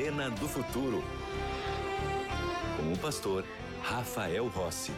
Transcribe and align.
Arena 0.00 0.30
do 0.30 0.48
Futuro. 0.48 1.02
Com 2.74 2.90
o 2.90 2.98
pastor 2.98 3.44
Rafael 3.82 4.48
Rossi. 4.48 4.92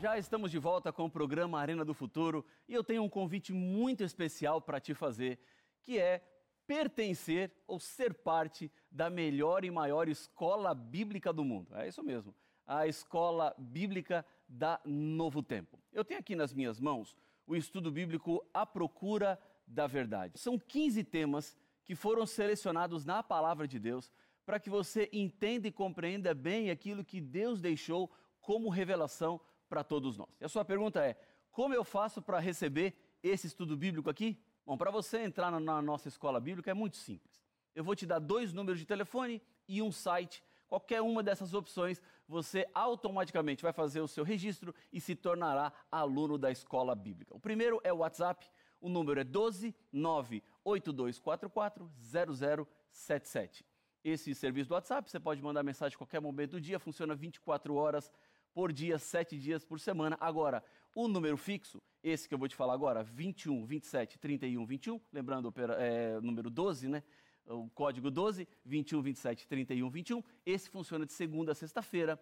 Já 0.00 0.18
estamos 0.18 0.50
de 0.50 0.58
volta 0.58 0.92
com 0.92 1.04
o 1.04 1.10
programa 1.10 1.60
Arena 1.60 1.84
do 1.84 1.94
Futuro 1.94 2.44
e 2.68 2.74
eu 2.74 2.82
tenho 2.82 3.04
um 3.04 3.08
convite 3.08 3.52
muito 3.52 4.02
especial 4.02 4.60
para 4.60 4.80
te 4.80 4.94
fazer, 4.94 5.38
que 5.80 5.96
é 5.96 6.20
pertencer 6.66 7.52
ou 7.68 7.78
ser 7.78 8.12
parte 8.12 8.68
da 8.90 9.08
melhor 9.08 9.64
e 9.64 9.70
maior 9.70 10.08
escola 10.08 10.74
bíblica 10.74 11.32
do 11.32 11.44
mundo. 11.44 11.72
É 11.76 11.86
isso 11.86 12.02
mesmo, 12.02 12.34
a 12.66 12.84
Escola 12.84 13.54
Bíblica 13.56 14.26
da 14.48 14.80
Novo 14.84 15.40
Tempo. 15.40 15.78
Eu 15.92 16.04
tenho 16.04 16.18
aqui 16.18 16.34
nas 16.34 16.52
minhas 16.52 16.80
mãos 16.80 17.16
o 17.48 17.56
estudo 17.56 17.90
bíblico 17.90 18.46
A 18.52 18.66
Procura 18.66 19.40
da 19.66 19.86
Verdade. 19.86 20.38
São 20.38 20.58
15 20.58 21.02
temas 21.02 21.56
que 21.82 21.94
foram 21.94 22.26
selecionados 22.26 23.06
na 23.06 23.22
palavra 23.22 23.66
de 23.66 23.78
Deus 23.78 24.12
para 24.44 24.60
que 24.60 24.68
você 24.68 25.08
entenda 25.12 25.66
e 25.66 25.72
compreenda 25.72 26.34
bem 26.34 26.70
aquilo 26.70 27.04
que 27.04 27.20
Deus 27.20 27.60
deixou 27.60 28.12
como 28.42 28.68
revelação 28.68 29.40
para 29.68 29.82
todos 29.82 30.16
nós. 30.16 30.28
E 30.40 30.44
a 30.44 30.48
sua 30.48 30.64
pergunta 30.64 31.02
é: 31.02 31.18
como 31.50 31.74
eu 31.74 31.82
faço 31.82 32.20
para 32.20 32.38
receber 32.38 32.94
esse 33.22 33.46
estudo 33.46 33.76
bíblico 33.76 34.10
aqui? 34.10 34.38
Bom, 34.66 34.76
para 34.76 34.90
você 34.90 35.20
entrar 35.20 35.50
na 35.50 35.80
nossa 35.80 36.08
escola 36.08 36.38
bíblica 36.38 36.70
é 36.70 36.74
muito 36.74 36.98
simples. 36.98 37.42
Eu 37.74 37.82
vou 37.82 37.96
te 37.96 38.04
dar 38.04 38.18
dois 38.18 38.52
números 38.52 38.78
de 38.78 38.84
telefone 38.84 39.40
e 39.66 39.80
um 39.80 39.90
site. 39.90 40.42
Qualquer 40.68 41.00
uma 41.00 41.22
dessas 41.22 41.54
opções, 41.54 42.00
você 42.28 42.68
automaticamente 42.74 43.62
vai 43.62 43.72
fazer 43.72 44.02
o 44.02 44.08
seu 44.08 44.22
registro 44.22 44.74
e 44.92 45.00
se 45.00 45.16
tornará 45.16 45.72
aluno 45.90 46.36
da 46.36 46.50
escola 46.50 46.94
bíblica. 46.94 47.34
O 47.34 47.40
primeiro 47.40 47.80
é 47.82 47.92
o 47.92 47.98
WhatsApp, 47.98 48.46
o 48.80 48.88
número 48.88 49.18
é 49.18 49.24
12 49.24 49.74
98244 49.90 51.90
0077. 51.98 53.64
Esse 54.04 54.34
serviço 54.34 54.68
do 54.68 54.74
WhatsApp, 54.74 55.10
você 55.10 55.18
pode 55.18 55.42
mandar 55.42 55.62
mensagem 55.62 55.96
a 55.96 55.98
qualquer 55.98 56.20
momento 56.20 56.52
do 56.52 56.60
dia, 56.60 56.78
funciona 56.78 57.14
24 57.14 57.74
horas 57.74 58.12
por 58.52 58.72
dia, 58.72 58.98
sete 58.98 59.38
dias 59.38 59.64
por 59.64 59.80
semana. 59.80 60.16
Agora, 60.20 60.62
o 60.94 61.08
número 61.08 61.36
fixo, 61.36 61.82
esse 62.02 62.28
que 62.28 62.34
eu 62.34 62.38
vou 62.38 62.48
te 62.48 62.56
falar 62.56 62.74
agora, 62.74 63.02
21, 63.02 63.64
27, 63.64 64.18
31, 64.18 64.66
21, 64.66 65.00
lembrando 65.12 65.52
é, 65.78 66.20
número 66.20 66.50
12, 66.50 66.88
né? 66.88 67.02
O 67.48 67.68
código 67.70 68.10
12, 68.10 68.46
21, 68.64 69.02
27, 69.02 69.46
31, 69.46 69.90
21. 69.90 70.22
Esse 70.44 70.68
funciona 70.68 71.06
de 71.06 71.12
segunda 71.12 71.52
a 71.52 71.54
sexta-feira 71.54 72.20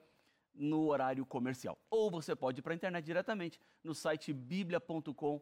no 0.54 0.86
horário 0.86 1.26
comercial. 1.26 1.78
Ou 1.90 2.10
você 2.10 2.34
pode 2.34 2.60
ir 2.60 2.62
para 2.62 2.72
a 2.72 2.76
internet 2.76 3.04
diretamente 3.04 3.60
no 3.82 3.94
site 3.94 4.32
biblia.com.br 4.32 5.40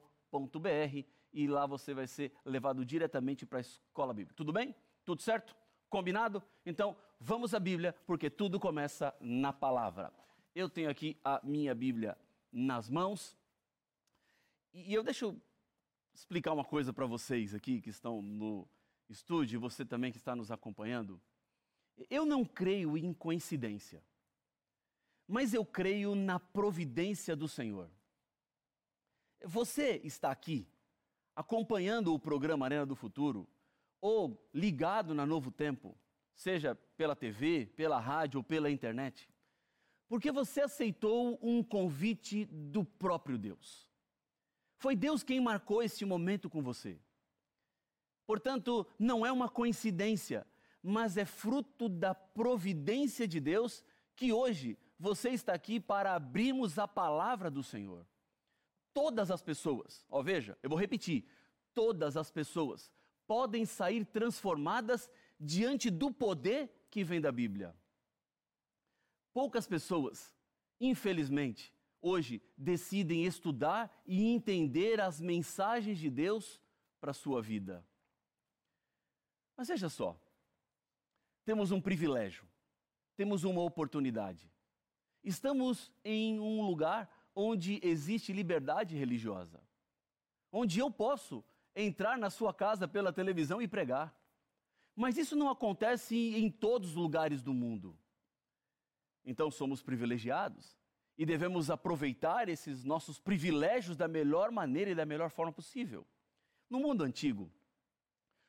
e 1.32 1.46
lá 1.46 1.66
você 1.66 1.92
vai 1.92 2.06
ser 2.06 2.32
levado 2.44 2.84
diretamente 2.84 3.44
para 3.44 3.58
a 3.58 3.60
escola 3.60 4.14
bíblica. 4.14 4.34
Tudo 4.34 4.52
bem? 4.52 4.74
Tudo 5.04 5.20
certo? 5.20 5.54
Combinado? 5.90 6.42
Então, 6.64 6.96
vamos 7.20 7.54
à 7.54 7.60
Bíblia, 7.60 7.94
porque 8.06 8.30
tudo 8.30 8.58
começa 8.58 9.14
na 9.20 9.52
palavra. 9.52 10.12
Eu 10.54 10.68
tenho 10.68 10.88
aqui 10.88 11.16
a 11.22 11.40
minha 11.44 11.74
Bíblia 11.74 12.16
nas 12.52 12.88
mãos. 12.88 13.36
E 14.72 14.94
eu 14.94 15.02
deixo 15.02 15.36
explicar 16.14 16.52
uma 16.52 16.64
coisa 16.64 16.92
para 16.92 17.06
vocês 17.06 17.54
aqui 17.54 17.80
que 17.80 17.90
estão 17.90 18.22
no 18.22 18.66
estúdio, 19.08 19.56
e 19.56 19.58
você 19.58 19.84
também 19.84 20.12
que 20.12 20.18
está 20.18 20.34
nos 20.34 20.50
acompanhando. 20.50 21.20
Eu 22.10 22.24
não 22.24 22.44
creio 22.44 22.96
em 22.96 23.12
coincidência, 23.12 24.02
mas 25.26 25.54
eu 25.54 25.64
creio 25.64 26.14
na 26.14 26.38
providência 26.38 27.36
do 27.36 27.48
Senhor. 27.48 27.90
Você 29.44 30.00
está 30.04 30.30
aqui 30.30 30.66
acompanhando 31.36 32.12
o 32.12 32.18
programa 32.18 32.64
Arena 32.66 32.86
do 32.86 32.96
Futuro 32.96 33.48
ou 34.00 34.48
ligado 34.52 35.14
na 35.14 35.24
Novo 35.24 35.50
Tempo, 35.50 35.96
seja 36.34 36.74
pela 36.96 37.14
TV, 37.14 37.66
pela 37.76 38.00
rádio 38.00 38.38
ou 38.38 38.44
pela 38.44 38.70
internet 38.70 39.28
porque 40.08 40.30
você 40.30 40.60
aceitou 40.60 41.38
um 41.42 41.62
convite 41.62 42.44
do 42.44 42.84
próprio 42.84 43.38
Deus. 43.38 43.88
Foi 44.76 44.94
Deus 44.94 45.22
quem 45.22 45.40
marcou 45.40 45.82
esse 45.82 46.04
momento 46.04 46.50
com 46.50 46.62
você. 46.62 47.00
Portanto, 48.26 48.86
não 48.98 49.24
é 49.24 49.30
uma 49.30 49.48
coincidência, 49.48 50.46
mas 50.82 51.16
é 51.16 51.24
fruto 51.24 51.88
da 51.88 52.14
providência 52.14 53.26
de 53.26 53.40
Deus 53.40 53.84
que 54.16 54.32
hoje 54.32 54.78
você 54.98 55.30
está 55.30 55.52
aqui 55.52 55.80
para 55.80 56.14
abrirmos 56.14 56.78
a 56.78 56.86
palavra 56.86 57.50
do 57.50 57.62
Senhor. 57.62 58.06
Todas 58.92 59.30
as 59.30 59.42
pessoas, 59.42 60.06
ó, 60.08 60.22
veja, 60.22 60.56
eu 60.62 60.70
vou 60.70 60.78
repetir: 60.78 61.26
todas 61.74 62.16
as 62.16 62.30
pessoas 62.30 62.90
podem 63.26 63.64
sair 63.66 64.04
transformadas 64.04 65.10
diante 65.38 65.90
do 65.90 66.12
poder 66.12 66.70
que 66.90 67.02
vem 67.02 67.20
da 67.20 67.32
Bíblia. 67.32 67.74
Poucas 69.32 69.66
pessoas, 69.66 70.32
infelizmente, 70.80 71.74
hoje 72.00 72.40
decidem 72.56 73.24
estudar 73.24 73.90
e 74.06 74.26
entender 74.26 75.00
as 75.00 75.20
mensagens 75.20 75.98
de 75.98 76.08
Deus 76.08 76.60
para 77.00 77.10
a 77.10 77.14
sua 77.14 77.42
vida. 77.42 77.84
Mas 79.56 79.68
veja 79.68 79.88
só, 79.88 80.18
temos 81.44 81.70
um 81.70 81.80
privilégio, 81.80 82.46
temos 83.16 83.44
uma 83.44 83.62
oportunidade. 83.62 84.50
Estamos 85.22 85.92
em 86.04 86.40
um 86.40 86.62
lugar 86.62 87.10
onde 87.34 87.80
existe 87.82 88.32
liberdade 88.32 88.96
religiosa, 88.96 89.60
onde 90.50 90.78
eu 90.78 90.90
posso 90.90 91.44
entrar 91.74 92.16
na 92.16 92.30
sua 92.30 92.52
casa 92.54 92.86
pela 92.86 93.12
televisão 93.12 93.60
e 93.60 93.68
pregar. 93.68 94.14
Mas 94.94 95.16
isso 95.16 95.34
não 95.34 95.48
acontece 95.48 96.16
em 96.16 96.50
todos 96.50 96.90
os 96.90 96.94
lugares 96.94 97.42
do 97.42 97.52
mundo. 97.52 97.98
Então 99.24 99.50
somos 99.50 99.82
privilegiados 99.82 100.76
e 101.16 101.24
devemos 101.24 101.70
aproveitar 101.70 102.48
esses 102.48 102.84
nossos 102.84 103.18
privilégios 103.18 103.96
da 103.96 104.06
melhor 104.06 104.50
maneira 104.50 104.90
e 104.90 104.94
da 104.94 105.06
melhor 105.06 105.30
forma 105.30 105.52
possível. 105.52 106.06
No 106.68 106.78
mundo 106.78 107.02
antigo, 107.02 107.50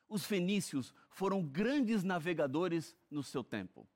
os 0.08 0.24
fenícios 0.24 0.94
foram 1.08 1.42
grandes 1.42 2.02
navegadores 2.02 2.96
no 3.10 3.22
seu 3.22 3.42
tempo. 3.42 3.86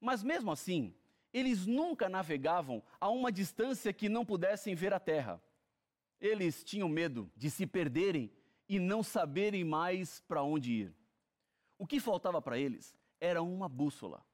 Mas 0.00 0.22
mesmo 0.22 0.50
assim, 0.50 0.94
eles 1.32 1.66
nunca 1.66 2.08
navegavam 2.08 2.82
a 3.00 3.08
uma 3.08 3.32
distância 3.32 3.92
que 3.92 4.08
não 4.08 4.24
pudessem 4.24 4.74
ver 4.74 4.92
a 4.92 5.00
terra. 5.00 5.42
Eles 6.20 6.62
tinham 6.62 6.88
medo 6.88 7.30
de 7.36 7.50
se 7.50 7.66
perderem 7.66 8.30
e 8.68 8.78
não 8.78 9.02
saberem 9.02 9.64
mais 9.64 10.20
para 10.20 10.42
onde 10.42 10.72
ir. 10.72 10.94
O 11.78 11.86
que 11.86 11.98
faltava 11.98 12.40
para 12.40 12.58
eles 12.58 12.94
era 13.20 13.42
uma 13.42 13.68
bússola 13.68 14.24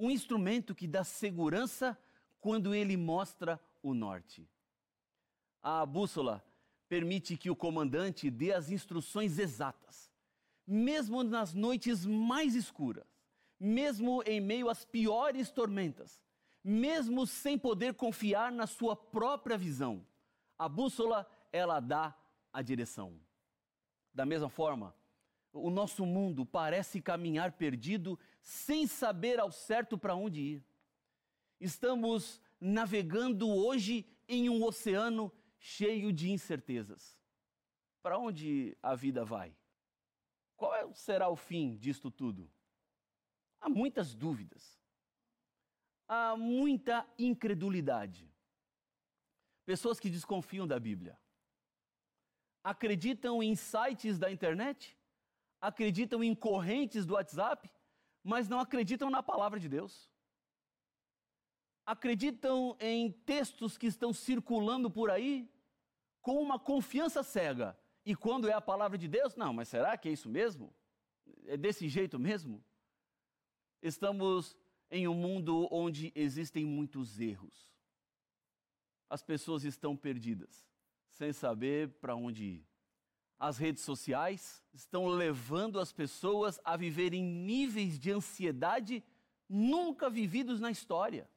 um 0.00 0.10
instrumento 0.10 0.74
que 0.74 0.86
dá 0.86 1.04
segurança 1.04 1.96
quando 2.40 2.74
ele 2.74 2.96
mostra 2.96 3.60
o 3.82 3.92
norte. 3.92 4.48
A 5.62 5.84
bússola 5.84 6.42
permite 6.88 7.36
que 7.36 7.50
o 7.50 7.54
comandante 7.54 8.30
dê 8.30 8.50
as 8.50 8.70
instruções 8.70 9.38
exatas, 9.38 10.09
mesmo 10.70 11.24
nas 11.24 11.52
noites 11.52 12.06
mais 12.06 12.54
escuras, 12.54 13.04
mesmo 13.58 14.22
em 14.24 14.40
meio 14.40 14.70
às 14.70 14.84
piores 14.84 15.50
tormentas, 15.50 16.22
mesmo 16.62 17.26
sem 17.26 17.58
poder 17.58 17.94
confiar 17.94 18.52
na 18.52 18.68
sua 18.68 18.94
própria 18.94 19.58
visão. 19.58 20.06
A 20.56 20.68
bússola, 20.68 21.28
ela 21.50 21.80
dá 21.80 22.16
a 22.52 22.62
direção. 22.62 23.20
Da 24.14 24.24
mesma 24.24 24.48
forma, 24.48 24.94
o 25.52 25.70
nosso 25.70 26.06
mundo 26.06 26.46
parece 26.46 27.02
caminhar 27.02 27.50
perdido 27.50 28.16
sem 28.40 28.86
saber 28.86 29.40
ao 29.40 29.50
certo 29.50 29.98
para 29.98 30.14
onde 30.14 30.40
ir. 30.40 30.64
Estamos 31.58 32.40
navegando 32.60 33.48
hoje 33.48 34.06
em 34.28 34.48
um 34.48 34.62
oceano 34.62 35.32
cheio 35.58 36.12
de 36.12 36.30
incertezas. 36.30 37.18
Para 38.00 38.18
onde 38.18 38.76
a 38.80 38.94
vida 38.94 39.24
vai? 39.24 39.52
Qual 40.60 40.74
é, 40.74 40.92
será 40.92 41.26
o 41.30 41.36
fim 41.36 41.78
disto 41.78 42.10
tudo? 42.10 42.46
Há 43.58 43.68
muitas 43.70 44.14
dúvidas. 44.14 44.78
Há 46.06 46.36
muita 46.36 47.08
incredulidade. 47.18 48.30
Pessoas 49.64 49.98
que 49.98 50.10
desconfiam 50.10 50.66
da 50.66 50.78
Bíblia. 50.78 51.18
Acreditam 52.62 53.42
em 53.42 53.56
sites 53.56 54.18
da 54.18 54.30
internet 54.30 55.00
acreditam 55.60 56.22
em 56.22 56.34
correntes 56.34 57.06
do 57.06 57.14
WhatsApp, 57.14 57.70
mas 58.22 58.46
não 58.46 58.60
acreditam 58.60 59.08
na 59.08 59.22
palavra 59.22 59.58
de 59.58 59.66
Deus. 59.66 60.10
Acreditam 61.86 62.76
em 62.78 63.10
textos 63.10 63.78
que 63.78 63.86
estão 63.86 64.12
circulando 64.12 64.90
por 64.90 65.10
aí 65.10 65.50
com 66.20 66.40
uma 66.42 66.58
confiança 66.58 67.22
cega. 67.22 67.79
E 68.04 68.14
quando 68.14 68.48
é 68.48 68.52
a 68.52 68.60
palavra 68.60 68.96
de 68.96 69.06
Deus, 69.06 69.36
não, 69.36 69.52
mas 69.52 69.68
será 69.68 69.96
que 69.96 70.08
é 70.08 70.12
isso 70.12 70.28
mesmo? 70.28 70.72
É 71.46 71.56
desse 71.56 71.88
jeito 71.88 72.18
mesmo? 72.18 72.64
Estamos 73.82 74.56
em 74.90 75.06
um 75.06 75.14
mundo 75.14 75.68
onde 75.70 76.12
existem 76.14 76.64
muitos 76.64 77.20
erros. 77.20 77.70
As 79.08 79.22
pessoas 79.22 79.64
estão 79.64 79.96
perdidas, 79.96 80.68
sem 81.10 81.32
saber 81.32 81.88
para 82.00 82.14
onde 82.14 82.44
ir. 82.44 82.66
As 83.38 83.56
redes 83.56 83.82
sociais 83.82 84.62
estão 84.72 85.06
levando 85.06 85.80
as 85.80 85.92
pessoas 85.92 86.60
a 86.64 86.76
viverem 86.76 87.22
níveis 87.22 87.98
de 87.98 88.10
ansiedade 88.10 89.02
nunca 89.48 90.10
vividos 90.10 90.60
na 90.60 90.70
história. 90.70 91.28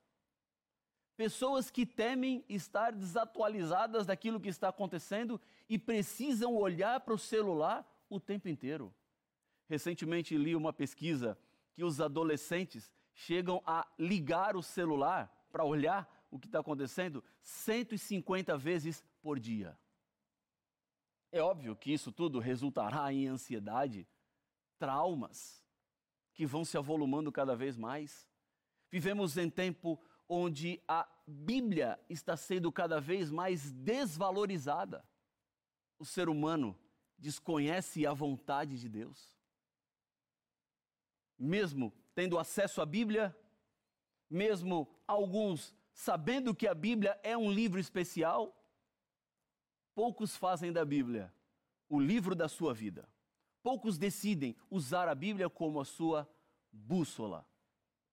Pessoas 1.24 1.72
que 1.72 1.86
temem 1.86 2.44
estar 2.50 2.92
desatualizadas 2.92 4.06
daquilo 4.06 4.42
que 4.42 4.50
está 4.50 4.68
acontecendo 4.68 5.40
e 5.70 5.80
precisam 5.80 6.54
olhar 6.54 7.00
para 7.00 7.14
o 7.14 7.18
celular 7.18 7.90
o 8.10 8.20
tempo 8.20 8.50
inteiro. 8.50 8.94
Recentemente 9.70 10.38
li 10.38 10.54
uma 10.54 10.74
pesquisa 10.74 11.38
que 11.72 11.82
os 11.82 12.02
adolescentes 12.02 12.92
chegam 13.14 13.64
a 13.66 13.88
ligar 13.98 14.58
o 14.58 14.62
celular 14.62 15.34
para 15.50 15.64
olhar 15.64 16.28
o 16.30 16.38
que 16.38 16.46
está 16.46 16.60
acontecendo 16.60 17.24
150 17.42 18.58
vezes 18.58 19.02
por 19.22 19.40
dia. 19.40 19.80
É 21.32 21.42
óbvio 21.42 21.74
que 21.74 21.94
isso 21.94 22.12
tudo 22.12 22.38
resultará 22.38 23.14
em 23.14 23.28
ansiedade, 23.28 24.06
traumas 24.78 25.64
que 26.34 26.46
vão 26.46 26.66
se 26.66 26.78
avolumando 26.78 27.32
cada 27.32 27.56
vez 27.56 27.78
mais. 27.78 28.28
Vivemos 28.92 29.38
em 29.38 29.50
tempo 29.50 29.98
onde 30.28 30.82
a 30.86 31.08
Bíblia 31.26 32.00
está 32.10 32.36
sendo 32.36 32.72
cada 32.72 33.00
vez 33.00 33.32
mais 33.32 33.72
desvalorizada. 33.72 35.06
O 35.98 36.06
ser 36.06 36.28
humano 36.28 36.78
desconhece 37.18 38.06
a 38.06 38.14
vontade 38.14 38.78
de 38.78 38.90
Deus. 38.90 39.34
Mesmo 41.38 41.94
tendo 42.14 42.38
acesso 42.38 42.82
à 42.82 42.86
Bíblia, 42.86 43.36
mesmo 44.30 44.88
alguns 45.08 45.74
sabendo 45.94 46.56
que 46.56 46.68
a 46.68 46.74
Bíblia 46.74 47.20
é 47.24 47.38
um 47.38 47.52
livro 47.52 47.80
especial, 47.80 48.56
poucos 49.94 50.36
fazem 50.36 50.72
da 50.72 50.84
Bíblia 50.84 51.34
o 51.88 52.00
livro 52.00 52.36
da 52.36 52.50
sua 52.50 52.74
vida. 52.74 53.08
Poucos 53.62 53.98
decidem 53.98 54.56
usar 54.70 55.08
a 55.08 55.16
Bíblia 55.16 55.50
como 55.50 55.80
a 55.80 55.86
sua 55.86 56.28
bússola 56.72 57.48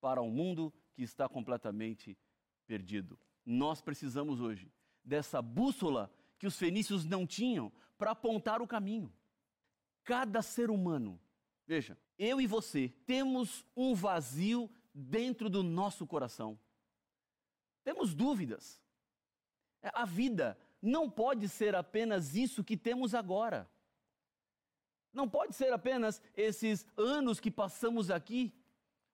para 0.00 0.22
um 0.22 0.30
mundo 0.30 0.72
que 0.92 1.02
está 1.02 1.28
completamente 1.28 2.16
perdido. 2.70 3.18
Nós 3.44 3.82
precisamos 3.82 4.40
hoje 4.40 4.72
dessa 5.04 5.42
bússola 5.42 6.08
que 6.38 6.46
os 6.46 6.56
fenícios 6.56 7.04
não 7.04 7.26
tinham 7.26 7.72
para 7.98 8.12
apontar 8.12 8.62
o 8.62 8.66
caminho. 8.66 9.12
Cada 10.04 10.40
ser 10.40 10.70
humano, 10.70 11.20
veja, 11.66 11.98
eu 12.16 12.40
e 12.40 12.46
você 12.46 12.94
temos 13.04 13.66
um 13.76 13.92
vazio 13.92 14.70
dentro 14.94 15.50
do 15.50 15.64
nosso 15.64 16.06
coração. 16.06 16.56
Temos 17.82 18.14
dúvidas. 18.14 18.80
A 19.82 20.04
vida 20.04 20.56
não 20.80 21.10
pode 21.10 21.48
ser 21.48 21.74
apenas 21.74 22.36
isso 22.36 22.62
que 22.62 22.76
temos 22.76 23.16
agora. 23.16 23.68
Não 25.12 25.28
pode 25.28 25.56
ser 25.56 25.72
apenas 25.72 26.22
esses 26.36 26.86
anos 26.96 27.40
que 27.40 27.50
passamos 27.50 28.12
aqui, 28.12 28.54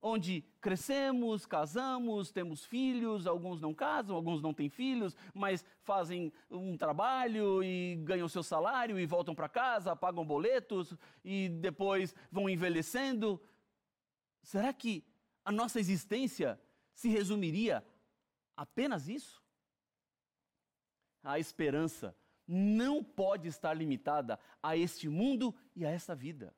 onde 0.07 0.45
crescemos, 0.61 1.45
casamos, 1.45 2.31
temos 2.31 2.65
filhos, 2.65 3.27
alguns 3.27 3.61
não 3.61 3.75
casam, 3.75 4.15
alguns 4.15 4.41
não 4.41 4.55
têm 4.55 4.69
filhos, 4.69 5.17
mas 5.35 5.65
fazem 5.83 6.33
um 6.49 6.77
trabalho 6.77 7.63
e 7.63 7.97
ganham 8.05 8.29
seu 8.29 8.43
salário 8.43 8.99
e 8.99 9.07
voltam 9.07 9.35
para 9.35 9.49
casa, 9.49 9.97
pagam 9.97 10.25
boletos 10.25 10.95
e 11.25 11.49
depois 11.49 12.15
vão 12.31 12.49
envelhecendo. 12.49 13.43
Será 14.43 14.73
que 14.73 15.05
a 15.45 15.51
nossa 15.51 15.81
existência 15.81 16.61
se 16.95 17.09
resumiria 17.09 17.85
apenas 18.57 19.09
isso? 19.09 19.43
A 21.23 21.41
esperança 21.41 22.17
não 22.47 23.03
pode 23.03 23.49
estar 23.49 23.75
limitada 23.75 24.39
a 24.63 24.77
este 24.77 25.09
mundo 25.09 25.53
e 25.75 25.85
a 25.85 25.91
esta 25.91 26.15
vida. 26.15 26.55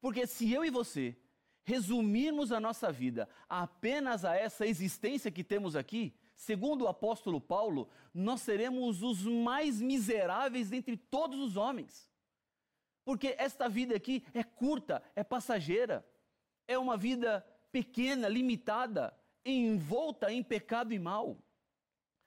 Porque 0.00 0.24
se 0.24 0.52
eu 0.52 0.64
e 0.64 0.70
você 0.70 1.16
resumirmos 1.66 2.52
a 2.52 2.60
nossa 2.60 2.92
vida 2.92 3.28
apenas 3.48 4.24
a 4.24 4.36
essa 4.36 4.64
existência 4.64 5.32
que 5.32 5.42
temos 5.42 5.74
aqui, 5.74 6.14
segundo 6.36 6.84
o 6.84 6.88
apóstolo 6.88 7.40
Paulo, 7.40 7.90
nós 8.14 8.40
seremos 8.40 9.02
os 9.02 9.24
mais 9.24 9.80
miseráveis 9.80 10.72
entre 10.72 10.96
todos 10.96 11.40
os 11.40 11.56
homens. 11.56 12.08
Porque 13.04 13.34
esta 13.36 13.68
vida 13.68 13.96
aqui 13.96 14.24
é 14.32 14.44
curta, 14.44 15.02
é 15.16 15.24
passageira, 15.24 16.06
é 16.68 16.78
uma 16.78 16.96
vida 16.96 17.44
pequena, 17.72 18.28
limitada, 18.28 19.12
envolta 19.44 20.32
em 20.32 20.44
pecado 20.44 20.94
e 20.94 21.00
mal. 21.00 21.36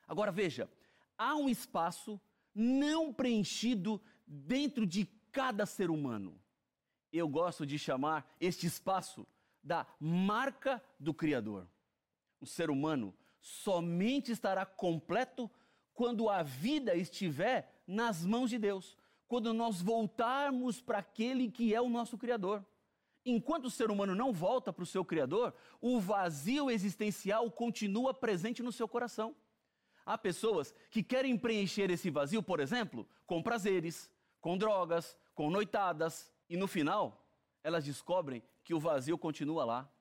Agora 0.05 0.33
veja, 0.33 0.69
há 1.17 1.35
um 1.37 1.47
espaço 1.47 2.19
não 2.53 3.13
preenchido 3.13 4.01
dentro 4.27 4.85
de 4.85 5.05
cada 5.31 5.65
ser 5.65 5.89
humano. 5.89 6.37
Eu 7.11 7.27
gosto 7.27 7.65
de 7.65 7.79
chamar 7.79 8.29
este 8.39 8.67
espaço 8.67 9.27
da 9.63 9.85
marca 9.99 10.81
do 10.99 11.13
Criador. 11.13 11.67
O 12.39 12.45
ser 12.45 12.69
humano 12.69 13.13
somente 13.41 14.31
estará 14.31 14.65
completo 14.65 15.49
quando 15.93 16.29
a 16.29 16.43
vida 16.43 16.95
estiver 16.95 17.83
nas 17.85 18.25
mãos 18.25 18.49
de 18.49 18.57
Deus, 18.57 18.97
quando 19.27 19.53
nós 19.53 19.81
voltarmos 19.81 20.79
para 20.79 20.99
aquele 20.99 21.51
que 21.51 21.73
é 21.73 21.81
o 21.81 21.89
nosso 21.89 22.17
Criador. 22.17 22.65
Enquanto 23.25 23.65
o 23.65 23.71
ser 23.71 23.91
humano 23.91 24.15
não 24.15 24.31
volta 24.31 24.71
para 24.71 24.83
o 24.83 24.87
seu 24.87 25.03
Criador, 25.03 25.53
o 25.81 25.99
vazio 25.99 26.69
existencial 26.71 27.51
continua 27.51 28.13
presente 28.13 28.63
no 28.63 28.71
seu 28.71 28.87
coração. 28.87 29.35
Há 30.05 30.17
pessoas 30.17 30.73
que 30.89 31.03
querem 31.03 31.37
preencher 31.37 31.91
esse 31.91 32.09
vazio, 32.09 32.41
por 32.41 32.59
exemplo, 32.59 33.07
com 33.27 33.43
prazeres, 33.43 34.09
com 34.39 34.57
drogas, 34.57 35.17
com 35.35 35.49
noitadas, 35.51 36.31
e 36.49 36.57
no 36.57 36.67
final, 36.67 37.25
elas 37.63 37.85
descobrem 37.85 38.43
que 38.63 38.73
o 38.73 38.79
vazio 38.79 39.17
continua 39.17 39.63
lá. 39.63 39.93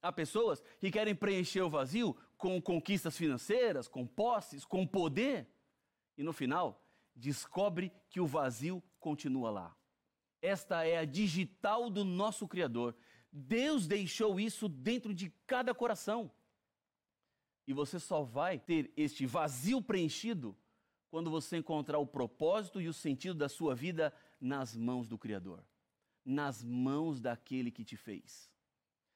Há 0.00 0.12
pessoas 0.12 0.62
que 0.78 0.90
querem 0.90 1.14
preencher 1.14 1.60
o 1.60 1.68
vazio 1.68 2.16
com 2.38 2.60
conquistas 2.62 3.16
financeiras, 3.16 3.88
com 3.88 4.06
posses, 4.06 4.64
com 4.64 4.86
poder, 4.86 5.46
e 6.16 6.22
no 6.22 6.32
final, 6.32 6.86
descobre 7.14 7.92
que 8.08 8.20
o 8.20 8.26
vazio 8.26 8.82
continua 8.98 9.50
lá. 9.50 9.76
Esta 10.40 10.86
é 10.86 10.98
a 10.98 11.04
digital 11.04 11.90
do 11.90 12.04
nosso 12.04 12.48
Criador. 12.48 12.96
Deus 13.30 13.86
deixou 13.86 14.40
isso 14.40 14.68
dentro 14.68 15.12
de 15.12 15.30
cada 15.46 15.74
coração. 15.74 16.30
E 17.66 17.72
você 17.72 18.00
só 18.00 18.22
vai 18.22 18.58
ter 18.58 18.92
este 18.96 19.26
vazio 19.26 19.82
preenchido 19.82 20.56
quando 21.10 21.30
você 21.30 21.58
encontrar 21.58 21.98
o 21.98 22.06
propósito 22.06 22.80
e 22.80 22.88
o 22.88 22.92
sentido 22.92 23.34
da 23.34 23.48
sua 23.48 23.74
vida 23.74 24.14
nas 24.40 24.76
mãos 24.76 25.08
do 25.08 25.18
Criador, 25.18 25.64
nas 26.24 26.62
mãos 26.62 27.20
daquele 27.20 27.70
que 27.70 27.84
te 27.84 27.96
fez, 27.96 28.50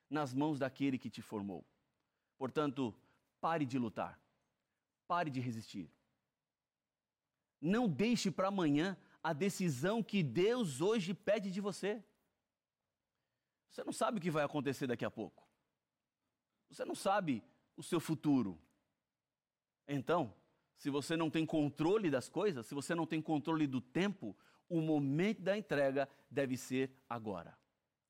nas 0.08 0.32
mãos 0.32 0.58
daquele 0.58 0.98
que 0.98 1.10
te 1.10 1.22
formou. 1.22 1.64
Portanto, 2.36 2.94
pare 3.40 3.64
de 3.64 3.78
lutar, 3.78 4.20
pare 5.06 5.30
de 5.30 5.40
resistir. 5.40 5.90
Não 7.60 7.88
deixe 7.88 8.30
para 8.30 8.48
amanhã 8.48 8.96
a 9.22 9.32
decisão 9.32 10.02
que 10.02 10.22
Deus 10.22 10.80
hoje 10.80 11.14
pede 11.14 11.50
de 11.50 11.60
você. 11.60 12.02
Você 13.70 13.82
não 13.82 13.92
sabe 13.92 14.18
o 14.18 14.20
que 14.20 14.30
vai 14.30 14.44
acontecer 14.44 14.86
daqui 14.86 15.04
a 15.04 15.10
pouco. 15.10 15.48
Você 16.68 16.84
não 16.84 16.94
sabe 16.94 17.42
o 17.76 17.82
seu 17.82 18.00
futuro. 18.00 18.60
Então, 19.88 20.34
se 20.76 20.90
você 20.90 21.16
não 21.16 21.30
tem 21.30 21.46
controle 21.46 22.10
das 22.10 22.28
coisas, 22.28 22.66
se 22.66 22.74
você 22.74 22.94
não 22.94 23.06
tem 23.06 23.22
controle 23.22 23.66
do 23.66 23.80
tempo, 23.80 24.36
o 24.68 24.80
momento 24.80 25.42
da 25.42 25.56
entrega 25.56 26.08
deve 26.30 26.56
ser 26.56 26.90
agora. 27.08 27.56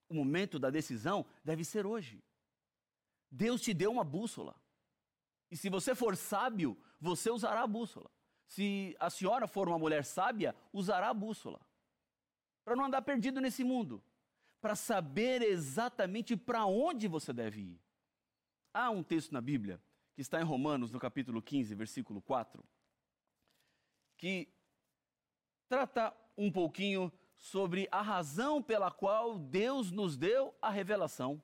O 0.08 0.14
momento 0.14 0.58
da 0.58 0.70
decisão 0.70 1.26
deve 1.44 1.64
ser 1.64 1.86
hoje. 1.86 2.22
Deus 3.30 3.60
te 3.60 3.74
deu 3.74 3.90
uma 3.90 4.04
bússola. 4.04 4.54
E 5.50 5.56
se 5.56 5.68
você 5.68 5.94
for 5.94 6.16
sábio, 6.16 6.78
você 7.00 7.30
usará 7.30 7.62
a 7.62 7.66
bússola. 7.66 8.10
Se 8.46 8.96
a 9.00 9.10
senhora 9.10 9.46
for 9.46 9.68
uma 9.68 9.78
mulher 9.78 10.04
sábia, 10.04 10.54
usará 10.72 11.08
a 11.08 11.14
bússola. 11.14 11.60
Para 12.64 12.76
não 12.76 12.84
andar 12.84 13.02
perdido 13.02 13.40
nesse 13.40 13.64
mundo. 13.64 14.02
Para 14.60 14.74
saber 14.74 15.42
exatamente 15.42 16.36
para 16.36 16.64
onde 16.64 17.08
você 17.08 17.32
deve 17.32 17.60
ir. 17.60 17.80
Há 18.72 18.90
um 18.90 19.02
texto 19.02 19.32
na 19.32 19.40
Bíblia, 19.40 19.80
que 20.14 20.20
está 20.22 20.40
em 20.40 20.44
Romanos, 20.44 20.90
no 20.90 20.98
capítulo 20.98 21.42
15, 21.42 21.74
versículo 21.74 22.20
4, 22.22 22.64
que 24.16 24.48
trata 25.68 26.12
um 26.36 26.50
pouquinho 26.50 27.12
sobre 27.36 27.88
a 27.90 28.00
razão 28.00 28.62
pela 28.62 28.90
qual 28.90 29.38
Deus 29.38 29.90
nos 29.90 30.16
deu 30.16 30.54
a 30.60 30.70
revelação. 30.70 31.42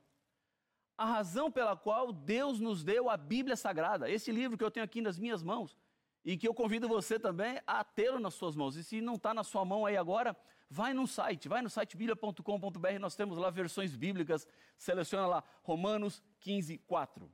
A 0.96 1.04
razão 1.04 1.50
pela 1.50 1.76
qual 1.76 2.12
Deus 2.12 2.60
nos 2.60 2.84
deu 2.84 3.08
a 3.08 3.16
Bíblia 3.16 3.56
Sagrada, 3.56 4.10
esse 4.10 4.30
livro 4.30 4.56
que 4.58 4.64
eu 4.64 4.70
tenho 4.70 4.84
aqui 4.84 5.00
nas 5.00 5.18
minhas 5.18 5.42
mãos 5.42 5.76
e 6.24 6.36
que 6.36 6.46
eu 6.46 6.54
convido 6.54 6.88
você 6.88 7.18
também 7.18 7.60
a 7.66 7.82
tê-lo 7.82 8.18
nas 8.18 8.34
suas 8.34 8.54
mãos. 8.54 8.76
E 8.76 8.84
se 8.84 9.00
não 9.00 9.14
está 9.14 9.32
na 9.32 9.42
sua 9.42 9.64
mão 9.64 9.86
aí 9.86 9.96
agora, 9.96 10.36
vai 10.68 10.92
no 10.92 11.06
site, 11.06 11.48
vai 11.48 11.62
no 11.62 11.70
site 11.70 11.96
bíblia.com.br, 11.96 12.98
nós 13.00 13.16
temos 13.16 13.38
lá 13.38 13.50
versões 13.50 13.96
bíblicas, 13.96 14.46
seleciona 14.76 15.26
lá 15.26 15.44
Romanos 15.62 16.22
15, 16.40 16.78
4. 16.78 17.30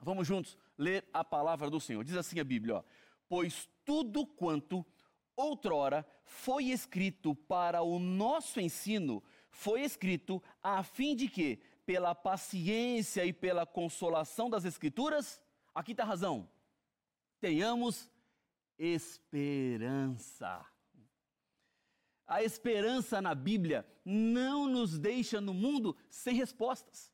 Vamos 0.00 0.26
juntos 0.26 0.56
ler 0.76 1.08
a 1.12 1.24
palavra 1.24 1.68
do 1.68 1.80
Senhor. 1.80 2.02
Diz 2.04 2.16
assim 2.16 2.40
a 2.40 2.44
Bíblia, 2.44 2.76
ó, 2.76 2.84
pois 3.28 3.68
tudo 3.84 4.26
quanto 4.26 4.84
outrora 5.38 6.06
foi 6.24 6.64
escrito 6.64 7.34
para 7.34 7.82
o 7.82 7.98
nosso 7.98 8.60
ensino, 8.60 9.22
foi 9.50 9.82
escrito 9.82 10.42
a 10.62 10.82
fim 10.82 11.14
de 11.14 11.28
que, 11.28 11.60
pela 11.86 12.14
paciência 12.14 13.24
e 13.24 13.32
pela 13.32 13.64
consolação 13.64 14.50
das 14.50 14.64
Escrituras, 14.64 15.40
aqui 15.74 15.92
está 15.92 16.02
a 16.02 16.06
razão, 16.06 16.48
tenhamos 17.40 18.10
esperança. 18.78 20.66
A 22.26 22.42
esperança 22.42 23.22
na 23.22 23.34
Bíblia 23.34 23.86
não 24.04 24.68
nos 24.68 24.98
deixa 24.98 25.40
no 25.40 25.54
mundo 25.54 25.96
sem 26.10 26.34
respostas. 26.34 27.10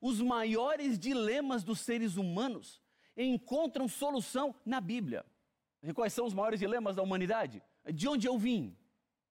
Os 0.00 0.20
maiores 0.20 0.98
dilemas 0.98 1.62
dos 1.62 1.78
seres 1.80 2.16
humanos 2.16 2.82
encontram 3.16 3.86
solução 3.86 4.52
na 4.64 4.80
Bíblia. 4.80 5.24
E 5.82 5.92
quais 5.92 6.12
são 6.12 6.26
os 6.26 6.34
maiores 6.34 6.60
dilemas 6.60 6.96
da 6.96 7.02
humanidade? 7.02 7.62
De 7.92 8.08
onde 8.08 8.26
eu 8.26 8.38
vim? 8.38 8.76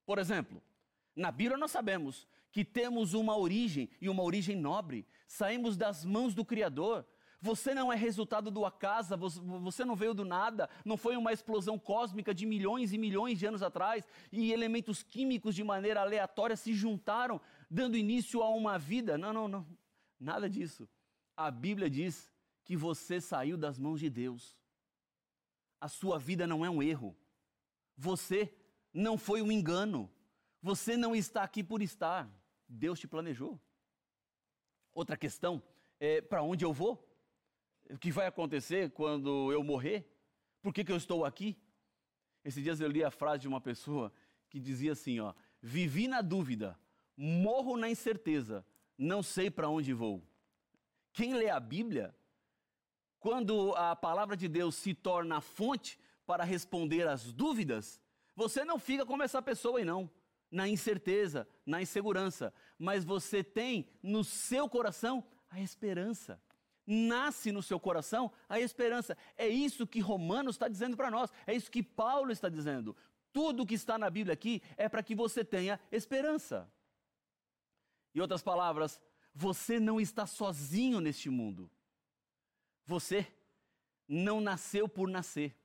Por 0.05 0.19
exemplo, 0.19 0.61
na 1.15 1.31
Bíblia 1.31 1.57
nós 1.57 1.71
sabemos 1.71 2.27
que 2.51 2.65
temos 2.65 3.13
uma 3.13 3.37
origem 3.37 3.89
e 4.01 4.09
uma 4.09 4.23
origem 4.23 4.55
nobre. 4.57 5.07
Saímos 5.27 5.77
das 5.77 6.03
mãos 6.03 6.35
do 6.35 6.43
Criador. 6.43 7.05
Você 7.43 7.73
não 7.73 7.91
é 7.91 7.95
resultado 7.95 8.51
do 8.51 8.65
acaso, 8.65 9.17
você 9.17 9.83
não 9.83 9.95
veio 9.95 10.13
do 10.13 10.23
nada, 10.23 10.69
não 10.85 10.95
foi 10.95 11.17
uma 11.17 11.33
explosão 11.33 11.79
cósmica 11.79 12.35
de 12.35 12.45
milhões 12.45 12.93
e 12.93 12.99
milhões 12.99 13.39
de 13.39 13.47
anos 13.47 13.63
atrás 13.63 14.07
e 14.31 14.53
elementos 14.53 15.01
químicos 15.01 15.55
de 15.55 15.63
maneira 15.63 16.01
aleatória 16.01 16.55
se 16.55 16.71
juntaram, 16.71 17.41
dando 17.67 17.97
início 17.97 18.43
a 18.43 18.49
uma 18.49 18.77
vida. 18.77 19.17
Não, 19.17 19.33
não, 19.33 19.47
não. 19.47 19.65
Nada 20.19 20.47
disso. 20.47 20.87
A 21.35 21.49
Bíblia 21.49 21.89
diz 21.89 22.31
que 22.63 22.77
você 22.77 23.19
saiu 23.19 23.57
das 23.57 23.79
mãos 23.79 23.99
de 23.99 24.09
Deus. 24.09 24.55
A 25.81 25.89
sua 25.89 26.19
vida 26.19 26.45
não 26.45 26.63
é 26.63 26.69
um 26.69 26.81
erro. 26.81 27.17
Você 27.97 28.53
não 28.93 29.17
foi 29.17 29.41
um 29.41 29.51
engano. 29.51 30.09
Você 30.61 30.95
não 30.95 31.15
está 31.15 31.41
aqui 31.41 31.63
por 31.63 31.81
estar. 31.81 32.29
Deus 32.69 32.99
te 32.99 33.07
planejou. 33.07 33.59
Outra 34.93 35.17
questão 35.17 35.61
é 35.99 36.21
para 36.21 36.43
onde 36.43 36.63
eu 36.63 36.71
vou? 36.71 37.07
O 37.89 37.97
que 37.97 38.11
vai 38.11 38.27
acontecer 38.27 38.91
quando 38.91 39.51
eu 39.51 39.63
morrer? 39.63 40.07
Por 40.61 40.71
que, 40.73 40.83
que 40.83 40.91
eu 40.91 40.97
estou 40.97 41.25
aqui? 41.25 41.57
Esses 42.45 42.63
dias 42.63 42.79
eu 42.79 42.87
li 42.87 43.03
a 43.03 43.11
frase 43.11 43.41
de 43.41 43.47
uma 43.47 43.59
pessoa 43.59 44.13
que 44.49 44.59
dizia 44.59 44.91
assim: 44.91 45.19
ó, 45.19 45.33
vivi 45.61 46.07
na 46.07 46.21
dúvida, 46.21 46.79
morro 47.17 47.75
na 47.75 47.89
incerteza, 47.89 48.65
não 48.97 49.23
sei 49.23 49.49
para 49.49 49.69
onde 49.69 49.93
vou. 49.93 50.23
Quem 51.13 51.33
lê 51.33 51.49
a 51.49 51.59
Bíblia 51.59 52.15
quando 53.21 53.73
a 53.75 53.95
palavra 53.95 54.35
de 54.35 54.47
Deus 54.47 54.73
se 54.75 54.95
torna 54.95 55.37
a 55.37 55.41
fonte 55.41 55.97
para 56.25 56.43
responder 56.43 57.07
às 57.07 57.31
dúvidas, 57.31 58.01
você 58.35 58.65
não 58.65 58.79
fica 58.79 59.05
como 59.05 59.21
essa 59.21 59.39
pessoa 59.43 59.77
aí 59.77 59.85
não, 59.85 60.09
na 60.49 60.67
incerteza, 60.67 61.47
na 61.63 61.79
insegurança, 61.81 62.51
mas 62.79 63.05
você 63.05 63.43
tem 63.43 63.87
no 64.01 64.23
seu 64.23 64.67
coração 64.67 65.23
a 65.51 65.61
esperança. 65.61 66.41
Nasce 66.85 67.51
no 67.51 67.61
seu 67.61 67.79
coração 67.79 68.31
a 68.49 68.59
esperança. 68.59 69.15
É 69.37 69.47
isso 69.47 69.85
que 69.85 69.99
Romanos 69.99 70.55
está 70.55 70.67
dizendo 70.67 70.97
para 70.97 71.11
nós, 71.11 71.31
é 71.45 71.53
isso 71.53 71.69
que 71.69 71.83
Paulo 71.83 72.31
está 72.31 72.49
dizendo. 72.49 72.97
Tudo 73.31 73.67
que 73.67 73.75
está 73.75 73.99
na 73.99 74.09
Bíblia 74.09 74.33
aqui 74.33 74.63
é 74.75 74.89
para 74.89 75.03
que 75.03 75.13
você 75.13 75.45
tenha 75.45 75.79
esperança. 75.91 76.67
Em 78.15 78.19
outras 78.19 78.41
palavras, 78.41 78.99
você 79.31 79.79
não 79.79 80.01
está 80.01 80.25
sozinho 80.25 80.99
neste 80.99 81.29
mundo. 81.29 81.69
Você 82.91 83.25
não 84.05 84.41
nasceu 84.41 84.85
por 84.89 85.07
nascer. 85.07 85.57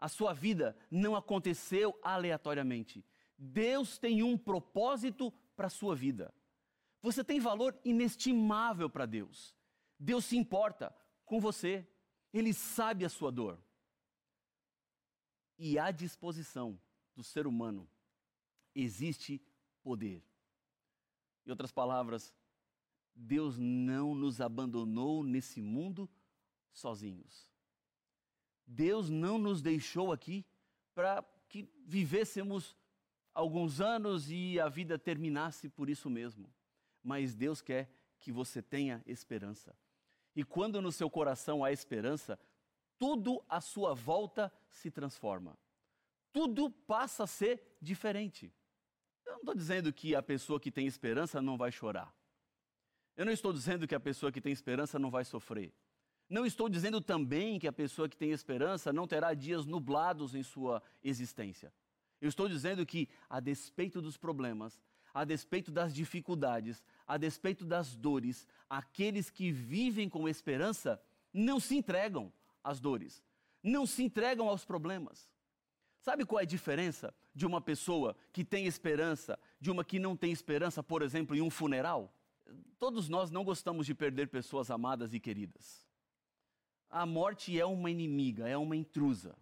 A 0.00 0.08
sua 0.08 0.32
vida 0.32 0.76
não 0.88 1.16
aconteceu 1.16 1.98
aleatoriamente. 2.04 3.04
Deus 3.36 3.98
tem 3.98 4.22
um 4.22 4.38
propósito 4.38 5.32
para 5.56 5.66
a 5.66 5.70
sua 5.70 5.96
vida. 5.96 6.32
Você 7.02 7.24
tem 7.24 7.40
valor 7.40 7.76
inestimável 7.84 8.88
para 8.88 9.06
Deus. 9.06 9.56
Deus 9.98 10.24
se 10.24 10.36
importa 10.36 10.94
com 11.24 11.40
você. 11.40 11.84
Ele 12.32 12.54
sabe 12.54 13.04
a 13.04 13.08
sua 13.08 13.32
dor. 13.32 13.60
E 15.58 15.80
à 15.80 15.90
disposição 15.90 16.80
do 17.16 17.24
ser 17.24 17.44
humano 17.44 17.90
existe 18.72 19.42
poder. 19.82 20.24
Em 21.44 21.50
outras 21.50 21.72
palavras, 21.72 22.32
Deus 23.16 23.58
não 23.58 24.14
nos 24.14 24.40
abandonou 24.40 25.24
nesse 25.24 25.60
mundo 25.60 26.08
sozinhos. 26.72 27.48
Deus 28.66 29.10
não 29.10 29.38
nos 29.38 29.60
deixou 29.60 30.12
aqui 30.12 30.44
para 30.94 31.24
que 31.48 31.68
vivêssemos 31.84 32.76
alguns 33.34 33.80
anos 33.80 34.30
e 34.30 34.60
a 34.60 34.68
vida 34.68 34.98
terminasse 34.98 35.68
por 35.68 35.88
isso 35.88 36.08
mesmo. 36.08 36.52
Mas 37.02 37.34
Deus 37.34 37.60
quer 37.60 37.90
que 38.18 38.30
você 38.30 38.62
tenha 38.62 39.02
esperança. 39.06 39.76
E 40.36 40.44
quando 40.44 40.80
no 40.80 40.92
seu 40.92 41.10
coração 41.10 41.64
há 41.64 41.72
esperança, 41.72 42.38
tudo 42.98 43.42
à 43.48 43.60
sua 43.60 43.94
volta 43.94 44.52
se 44.68 44.90
transforma. 44.90 45.58
Tudo 46.32 46.70
passa 46.70 47.24
a 47.24 47.26
ser 47.26 47.76
diferente. 47.80 48.52
Eu 49.26 49.32
não 49.32 49.40
estou 49.40 49.54
dizendo 49.54 49.92
que 49.92 50.14
a 50.14 50.22
pessoa 50.22 50.60
que 50.60 50.70
tem 50.70 50.86
esperança 50.86 51.40
não 51.42 51.56
vai 51.56 51.72
chorar. 51.72 52.14
Eu 53.16 53.24
não 53.24 53.32
estou 53.32 53.52
dizendo 53.52 53.86
que 53.86 53.94
a 53.94 54.00
pessoa 54.00 54.30
que 54.30 54.40
tem 54.40 54.52
esperança 54.52 54.98
não 54.98 55.10
vai 55.10 55.24
sofrer. 55.24 55.72
Não 56.30 56.46
estou 56.46 56.68
dizendo 56.68 57.00
também 57.00 57.58
que 57.58 57.66
a 57.66 57.72
pessoa 57.72 58.08
que 58.08 58.16
tem 58.16 58.30
esperança 58.30 58.92
não 58.92 59.04
terá 59.04 59.34
dias 59.34 59.66
nublados 59.66 60.32
em 60.32 60.44
sua 60.44 60.80
existência. 61.02 61.72
Eu 62.20 62.28
estou 62.28 62.48
dizendo 62.48 62.86
que, 62.86 63.08
a 63.28 63.40
despeito 63.40 64.00
dos 64.00 64.16
problemas, 64.16 64.80
a 65.12 65.24
despeito 65.24 65.72
das 65.72 65.92
dificuldades, 65.92 66.84
a 67.04 67.16
despeito 67.16 67.64
das 67.64 67.96
dores, 67.96 68.46
aqueles 68.68 69.28
que 69.28 69.50
vivem 69.50 70.08
com 70.08 70.28
esperança 70.28 71.02
não 71.32 71.58
se 71.58 71.76
entregam 71.76 72.32
às 72.62 72.78
dores, 72.78 73.24
não 73.60 73.84
se 73.84 74.04
entregam 74.04 74.48
aos 74.48 74.64
problemas. 74.64 75.28
Sabe 75.98 76.24
qual 76.24 76.38
é 76.38 76.44
a 76.44 76.46
diferença 76.46 77.12
de 77.34 77.44
uma 77.44 77.60
pessoa 77.60 78.16
que 78.32 78.44
tem 78.44 78.66
esperança 78.66 79.36
de 79.60 79.68
uma 79.68 79.84
que 79.84 79.98
não 79.98 80.16
tem 80.16 80.30
esperança, 80.30 80.80
por 80.80 81.02
exemplo, 81.02 81.34
em 81.34 81.42
um 81.42 81.50
funeral? 81.50 82.14
Todos 82.78 83.08
nós 83.08 83.32
não 83.32 83.42
gostamos 83.42 83.84
de 83.84 83.96
perder 83.96 84.28
pessoas 84.28 84.70
amadas 84.70 85.12
e 85.12 85.18
queridas. 85.18 85.89
A 86.90 87.06
morte 87.06 87.58
é 87.58 87.64
uma 87.64 87.90
inimiga, 87.90 88.48
é 88.48 88.56
uma 88.56 88.74
intrusa. 88.74 89.36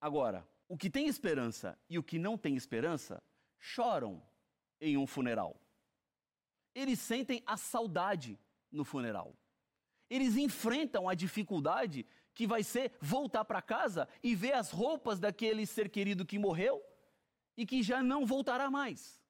Agora, 0.00 0.48
o 0.66 0.76
que 0.76 0.88
tem 0.88 1.06
esperança 1.06 1.78
e 1.88 1.98
o 1.98 2.02
que 2.02 2.18
não 2.18 2.38
tem 2.38 2.56
esperança 2.56 3.22
choram 3.58 4.22
em 4.80 4.96
um 4.96 5.06
funeral. 5.06 5.60
Eles 6.74 6.98
sentem 6.98 7.42
a 7.46 7.56
saudade 7.56 8.38
no 8.72 8.84
funeral. 8.84 9.36
Eles 10.08 10.36
enfrentam 10.36 11.08
a 11.08 11.14
dificuldade 11.14 12.06
que 12.34 12.46
vai 12.46 12.62
ser 12.64 12.92
voltar 13.00 13.44
para 13.44 13.62
casa 13.62 14.08
e 14.22 14.34
ver 14.34 14.54
as 14.54 14.70
roupas 14.70 15.20
daquele 15.20 15.66
ser 15.66 15.88
querido 15.88 16.26
que 16.26 16.38
morreu 16.38 16.82
e 17.56 17.64
que 17.64 17.82
já 17.82 18.02
não 18.02 18.26
voltará 18.26 18.70
mais. 18.70 19.20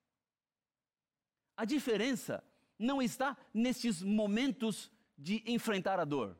A 1.56 1.64
diferença 1.64 2.42
não 2.78 3.02
está 3.02 3.36
nesses 3.52 4.02
momentos 4.02 4.90
de 5.16 5.42
enfrentar 5.46 6.00
a 6.00 6.04
dor, 6.04 6.36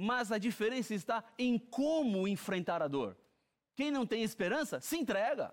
mas 0.00 0.30
a 0.30 0.38
diferença 0.38 0.94
está 0.94 1.24
em 1.36 1.58
como 1.58 2.28
enfrentar 2.28 2.80
a 2.80 2.86
dor. 2.86 3.18
Quem 3.74 3.90
não 3.90 4.06
tem 4.06 4.22
esperança 4.22 4.80
se 4.80 4.96
entrega, 4.96 5.52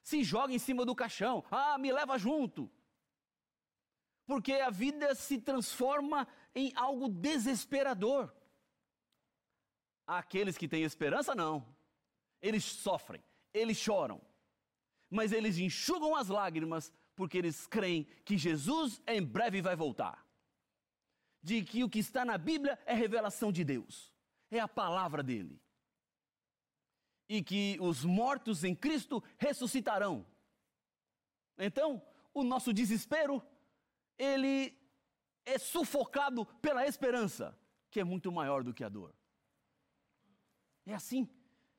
se 0.00 0.22
joga 0.22 0.52
em 0.52 0.58
cima 0.58 0.84
do 0.84 0.94
caixão, 0.94 1.44
ah, 1.50 1.76
me 1.78 1.92
leva 1.92 2.16
junto. 2.16 2.70
Porque 4.24 4.52
a 4.52 4.70
vida 4.70 5.16
se 5.16 5.36
transforma 5.36 6.28
em 6.54 6.72
algo 6.76 7.08
desesperador. 7.08 8.32
Aqueles 10.06 10.56
que 10.56 10.68
têm 10.68 10.84
esperança, 10.84 11.34
não. 11.34 11.66
Eles 12.40 12.62
sofrem, 12.62 13.22
eles 13.52 13.78
choram, 13.78 14.22
mas 15.10 15.32
eles 15.32 15.58
enxugam 15.58 16.14
as 16.14 16.28
lágrimas 16.28 16.92
porque 17.16 17.36
eles 17.36 17.66
creem 17.66 18.04
que 18.24 18.38
Jesus 18.38 19.02
em 19.08 19.20
breve 19.20 19.60
vai 19.60 19.74
voltar. 19.74 20.24
De 21.42 21.64
que 21.64 21.82
o 21.82 21.88
que 21.88 21.98
está 21.98 22.24
na 22.24 22.38
Bíblia 22.38 22.78
é 22.86 22.94
revelação 22.94 23.50
de 23.50 23.64
Deus, 23.64 24.12
é 24.50 24.60
a 24.60 24.68
palavra 24.68 25.22
dele. 25.22 25.60
E 27.28 27.42
que 27.42 27.76
os 27.80 28.04
mortos 28.04 28.62
em 28.62 28.74
Cristo 28.74 29.22
ressuscitarão. 29.38 30.26
Então, 31.58 32.02
o 32.32 32.44
nosso 32.44 32.72
desespero, 32.72 33.42
ele 34.18 34.76
é 35.44 35.58
sufocado 35.58 36.46
pela 36.60 36.86
esperança, 36.86 37.58
que 37.90 38.00
é 38.00 38.04
muito 38.04 38.30
maior 38.30 38.62
do 38.62 38.72
que 38.72 38.84
a 38.84 38.88
dor. 38.88 39.14
É 40.86 40.94
assim 40.94 41.28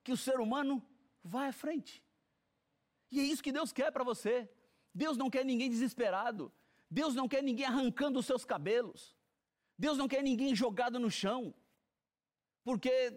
que 0.03 0.12
o 0.12 0.17
ser 0.17 0.39
humano 0.39 0.86
vai 1.24 1.50
à 1.50 1.53
frente. 1.53 2.03
E 3.12 3.20
é 3.20 3.24
isso 3.24 3.43
que 3.43 3.51
Deus 3.51 3.72
quer 3.72 3.91
para 3.91 4.03
você. 4.03 4.50
Deus 4.93 5.17
não 5.17 5.29
quer 5.29 5.46
ninguém 5.46 5.70
desesperado. 5.70 6.51
Deus 6.89 7.15
não 7.15 7.27
quer 7.27 7.41
ninguém 7.41 7.65
arrancando 7.65 8.20
os 8.20 8.25
seus 8.25 8.43
cabelos. 8.46 9.15
Deus 9.77 9.98
não 9.98 10.08
quer 10.08 10.22
ninguém 10.22 10.56
jogado 10.56 11.00
no 11.00 11.10
chão. 11.10 11.53
Porque 12.63 13.13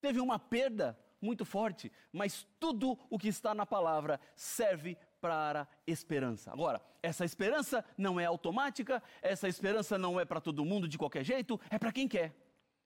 teve 0.00 0.20
uma 0.20 0.38
perda 0.38 0.98
muito 1.20 1.44
forte, 1.44 1.90
mas 2.12 2.46
tudo 2.60 2.98
o 3.08 3.18
que 3.18 3.28
está 3.28 3.54
na 3.54 3.64
palavra 3.64 4.20
serve 4.36 4.98
para 5.20 5.66
esperança. 5.86 6.52
Agora, 6.52 6.82
essa 7.02 7.24
esperança 7.24 7.82
não 7.96 8.20
é 8.20 8.26
automática, 8.26 9.02
essa 9.22 9.48
esperança 9.48 9.96
não 9.96 10.20
é 10.20 10.24
para 10.24 10.40
todo 10.40 10.64
mundo 10.64 10.86
de 10.86 10.98
qualquer 10.98 11.24
jeito, 11.24 11.58
é 11.70 11.78
para 11.78 11.92
quem 11.92 12.06
quer, 12.06 12.36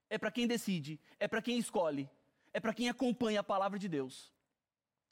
é 0.09 0.17
para 0.17 0.31
quem 0.31 0.47
decide, 0.47 1.01
é 1.19 1.27
para 1.27 1.43
quem 1.43 1.59
escolhe, 1.59 2.09
é 2.53 2.61
para 2.61 2.73
quem 2.73 2.89
acompanha 2.89 3.41
a 3.41 3.45
palavra 3.45 3.79
de 3.79 3.89
Deus. 3.89 4.33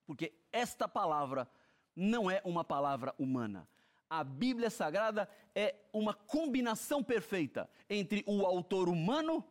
Porque 0.06 0.32
esta 0.52 0.86
palavra 0.86 1.50
não 1.96 2.30
é 2.30 2.40
uma 2.44 2.62
palavra 2.62 3.12
humana. 3.18 3.68
A 4.08 4.22
Bíblia 4.22 4.70
Sagrada 4.70 5.28
é 5.54 5.74
uma 5.92 6.14
combinação 6.14 7.02
perfeita 7.02 7.68
entre 7.88 8.22
o 8.26 8.46
autor 8.46 8.88
humano 8.88 9.44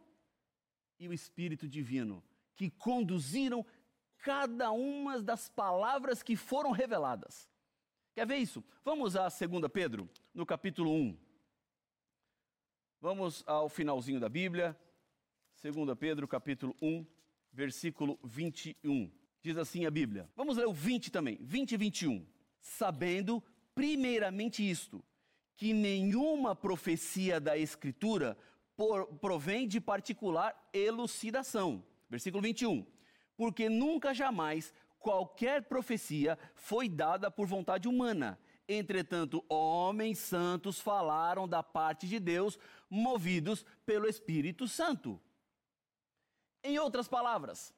e 0.97 1.07
o 1.07 1.13
Espírito 1.13 1.67
Divino, 1.67 2.23
que 2.55 2.69
conduziram 2.69 3.65
cada 4.19 4.71
uma 4.71 5.21
das 5.21 5.49
palavras 5.49 6.23
que 6.23 6.35
foram 6.35 6.71
reveladas. 6.71 7.49
Quer 8.13 8.25
ver 8.25 8.37
isso? 8.37 8.63
Vamos 8.83 9.15
a 9.15 9.27
2 9.27 9.71
Pedro, 9.71 10.09
no 10.33 10.45
capítulo 10.45 10.91
1. 10.91 11.17
Vamos 13.01 13.43
ao 13.45 13.67
finalzinho 13.67 14.19
da 14.19 14.29
Bíblia, 14.29 14.75
2 15.61 15.97
Pedro, 15.99 16.27
capítulo 16.27 16.73
1, 16.81 17.05
versículo 17.51 18.17
21. 18.23 19.11
Diz 19.41 19.57
assim 19.57 19.85
a 19.85 19.91
Bíblia. 19.91 20.29
Vamos 20.35 20.57
ler 20.57 20.65
o 20.65 20.73
20 20.73 21.11
também, 21.11 21.37
20 21.41 21.73
e 21.73 21.77
21. 21.77 22.25
Sabendo 22.59 23.43
primeiramente 23.75 24.67
isto, 24.67 25.03
que 25.55 25.73
nenhuma 25.73 26.55
profecia 26.55 27.39
da 27.39 27.57
Escritura 27.57 28.37
por, 28.75 29.05
provém 29.19 29.67
de 29.67 29.79
particular 29.79 30.69
elucidação. 30.73 31.83
Versículo 32.09 32.41
21. 32.41 32.85
Porque 33.37 33.69
nunca 33.69 34.13
jamais 34.13 34.73
qualquer 34.99 35.63
profecia 35.63 36.39
foi 36.55 36.89
dada 36.89 37.29
por 37.29 37.45
vontade 37.45 37.87
humana. 37.87 38.39
Entretanto, 38.67 39.45
homens 39.47 40.17
santos 40.17 40.79
falaram 40.79 41.47
da 41.47 41.61
parte 41.61 42.07
de 42.07 42.19
Deus, 42.19 42.57
movidos 42.89 43.63
pelo 43.85 44.07
Espírito 44.07 44.67
Santo. 44.67 45.21
Em 46.63 46.79
outras 46.79 47.07
palavras, 47.07 47.71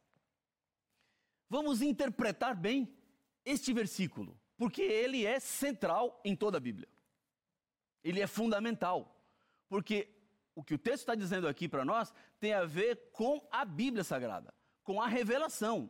vamos 1.50 1.82
interpretar 1.82 2.56
bem 2.56 2.98
este 3.44 3.74
versículo, 3.74 4.40
porque 4.58 4.82
ele 4.82 5.26
é 5.26 5.40
central 5.40 6.20
em 6.26 6.36
toda 6.36 6.58
a 6.58 6.62
Bíblia. 6.62 6.88
Ele 8.04 8.22
é 8.22 8.28
fundamental, 8.28 9.16
porque 9.70 10.10
o 10.56 10.64
que 10.64 10.74
o 10.74 10.78
texto 10.78 11.02
está 11.02 11.16
dizendo 11.16 11.48
aqui 11.48 11.68
para 11.70 11.86
nós 11.86 12.14
tem 12.40 12.54
a 12.54 12.66
ver 12.66 13.12
com 13.12 13.48
a 13.52 13.64
Bíblia 13.64 14.04
Sagrada, 14.04 14.54
com 14.84 15.02
a 15.02 15.08
revelação, 15.08 15.90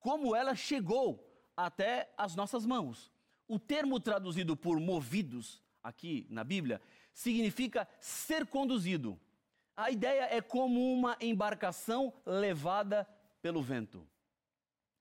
como 0.00 0.34
ela 0.34 0.54
chegou 0.54 1.24
até 1.56 2.12
as 2.16 2.34
nossas 2.34 2.66
mãos. 2.66 3.12
O 3.46 3.58
termo 3.58 4.00
traduzido 4.00 4.56
por 4.56 4.80
movidos 4.80 5.62
aqui 5.82 6.26
na 6.30 6.42
Bíblia 6.42 6.80
significa 7.12 7.88
ser 8.00 8.46
conduzido. 8.46 9.18
A 9.76 9.90
ideia 9.90 10.28
é 10.34 10.40
como 10.40 10.92
uma 10.92 11.16
embarcação 11.20 12.12
levada 12.26 13.08
pelo 13.40 13.62
vento. 13.62 14.06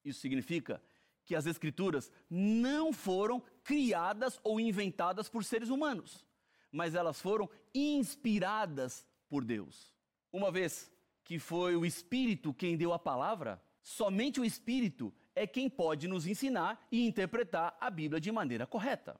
Isso 0.05 0.19
significa 0.19 0.81
que 1.27 1.35
as 1.35 1.45
Escrituras 1.45 2.11
não 2.27 2.91
foram 2.91 3.43
criadas 3.63 4.39
ou 4.43 4.59
inventadas 4.59 5.29
por 5.29 5.43
seres 5.43 5.69
humanos 5.69 6.25
mas 6.71 6.95
elas 6.95 7.19
foram 7.19 7.49
inspiradas 7.73 9.07
por 9.29 9.43
Deus. 9.43 9.95
Uma 10.31 10.51
vez 10.51 10.91
que 11.23 11.39
foi 11.39 11.75
o 11.75 11.85
Espírito 11.85 12.53
quem 12.53 12.77
deu 12.77 12.93
a 12.93 12.99
palavra, 12.99 13.61
somente 13.81 14.39
o 14.39 14.45
Espírito 14.45 15.13
é 15.35 15.45
quem 15.45 15.69
pode 15.69 16.07
nos 16.07 16.25
ensinar 16.25 16.85
e 16.91 17.05
interpretar 17.05 17.75
a 17.79 17.89
Bíblia 17.89 18.19
de 18.19 18.31
maneira 18.31 18.65
correta. 18.65 19.19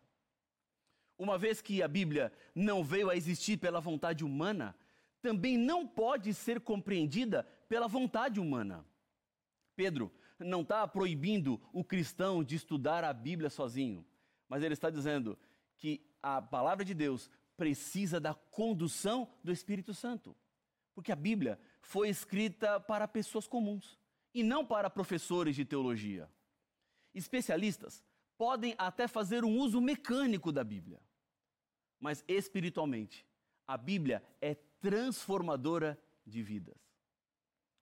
Uma 1.17 1.38
vez 1.38 1.62
que 1.62 1.82
a 1.82 1.88
Bíblia 1.88 2.32
não 2.54 2.84
veio 2.84 3.10
a 3.10 3.15
existir 3.15 3.58
pela 3.58 3.80
vontade 3.80 4.24
humana, 4.24 4.76
também 5.22 5.58
não 5.58 5.88
pode 5.88 6.34
ser 6.34 6.62
compreendida 6.62 7.43
pela 7.67 7.88
vontade 7.88 8.39
humana. 8.39 8.86
Pedro 9.76 10.12
não 10.39 10.62
está 10.62 10.88
proibindo 10.88 11.60
o 11.73 11.84
cristão 11.84 12.43
de 12.43 12.56
estudar 12.56 13.04
a 13.04 13.13
Bíblia 13.13 13.50
sozinho, 13.50 14.06
mas 14.47 14.63
ele 14.63 14.73
está 14.73 14.89
dizendo 14.89 15.38
que 15.78 16.02
a 16.21 16.41
palavra 16.41 16.84
de 16.84 16.93
Deus 16.93 17.30
precisa 17.56 18.19
da 18.19 18.34
condução 18.34 19.28
do 19.43 19.52
Espírito 19.52 19.93
Santo. 19.93 20.36
Porque 20.93 21.12
a 21.12 21.15
Bíblia 21.15 21.60
foi 21.82 22.10
escrita 22.10 22.80
para 22.80 23.08
pessoas 23.08 23.47
comuns 23.47 24.00
e 24.34 24.43
não 24.43 24.65
para 24.65 24.89
professores 24.89 25.56
de 25.56 25.65
teologia. 25.65 26.30
Especialistas 27.13 28.04
podem 28.38 28.76
até 28.78 29.08
fazer 29.08 29.43
um 29.43 29.58
uso 29.58 29.82
mecânico 29.82 30.52
da 30.52 30.63
Bíblia, 30.63 31.02
mas 32.00 32.23
espiritualmente, 32.28 33.26
a 33.65 33.76
Bíblia 33.76 34.23
é 34.39 34.54
transformadora 34.80 36.00
de 36.26 36.43
vidas. 36.43 36.78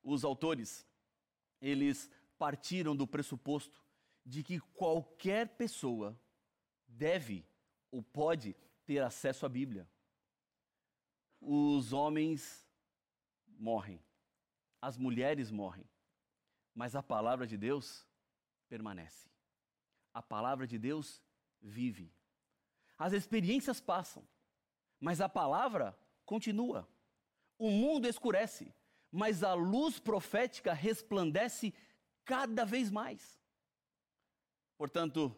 Os 0.02 0.24
autores, 0.24 0.88
eles 1.60 2.10
partiram 2.38 2.95
do 2.95 3.08
pressuposto 3.08 3.80
de 4.26 4.43
que 4.43 4.60
qualquer 4.60 5.50
pessoa 5.56 6.19
deve 6.88 7.45
ou 7.91 8.02
pode 8.02 8.56
ter 8.86 9.02
acesso 9.02 9.45
à 9.45 9.50
Bíblia. 9.50 9.88
Os 11.39 11.93
homens 11.93 12.67
morrem, 13.48 14.02
as 14.82 14.98
mulheres 14.98 15.52
morrem, 15.52 15.88
mas 16.74 16.95
a 16.95 17.04
palavra 17.04 17.45
de 17.45 17.58
Deus 17.58 18.06
permanece. 18.67 19.30
A 20.13 20.21
palavra 20.21 20.65
de 20.65 20.78
Deus 20.78 21.21
vive. 21.62 22.12
As 22.98 23.13
experiências 23.13 23.80
passam, 23.80 24.28
mas 25.00 25.21
a 25.21 25.30
palavra 25.30 25.98
continua. 26.26 26.88
O 27.58 27.69
mundo 27.69 28.08
escurece, 28.08 28.74
mas 29.12 29.43
a 29.43 29.54
luz 29.54 30.00
profética 30.00 30.74
resplandece 30.74 31.74
cada 32.26 32.66
vez 32.66 32.92
mais. 32.92 33.40
Portanto, 34.78 35.36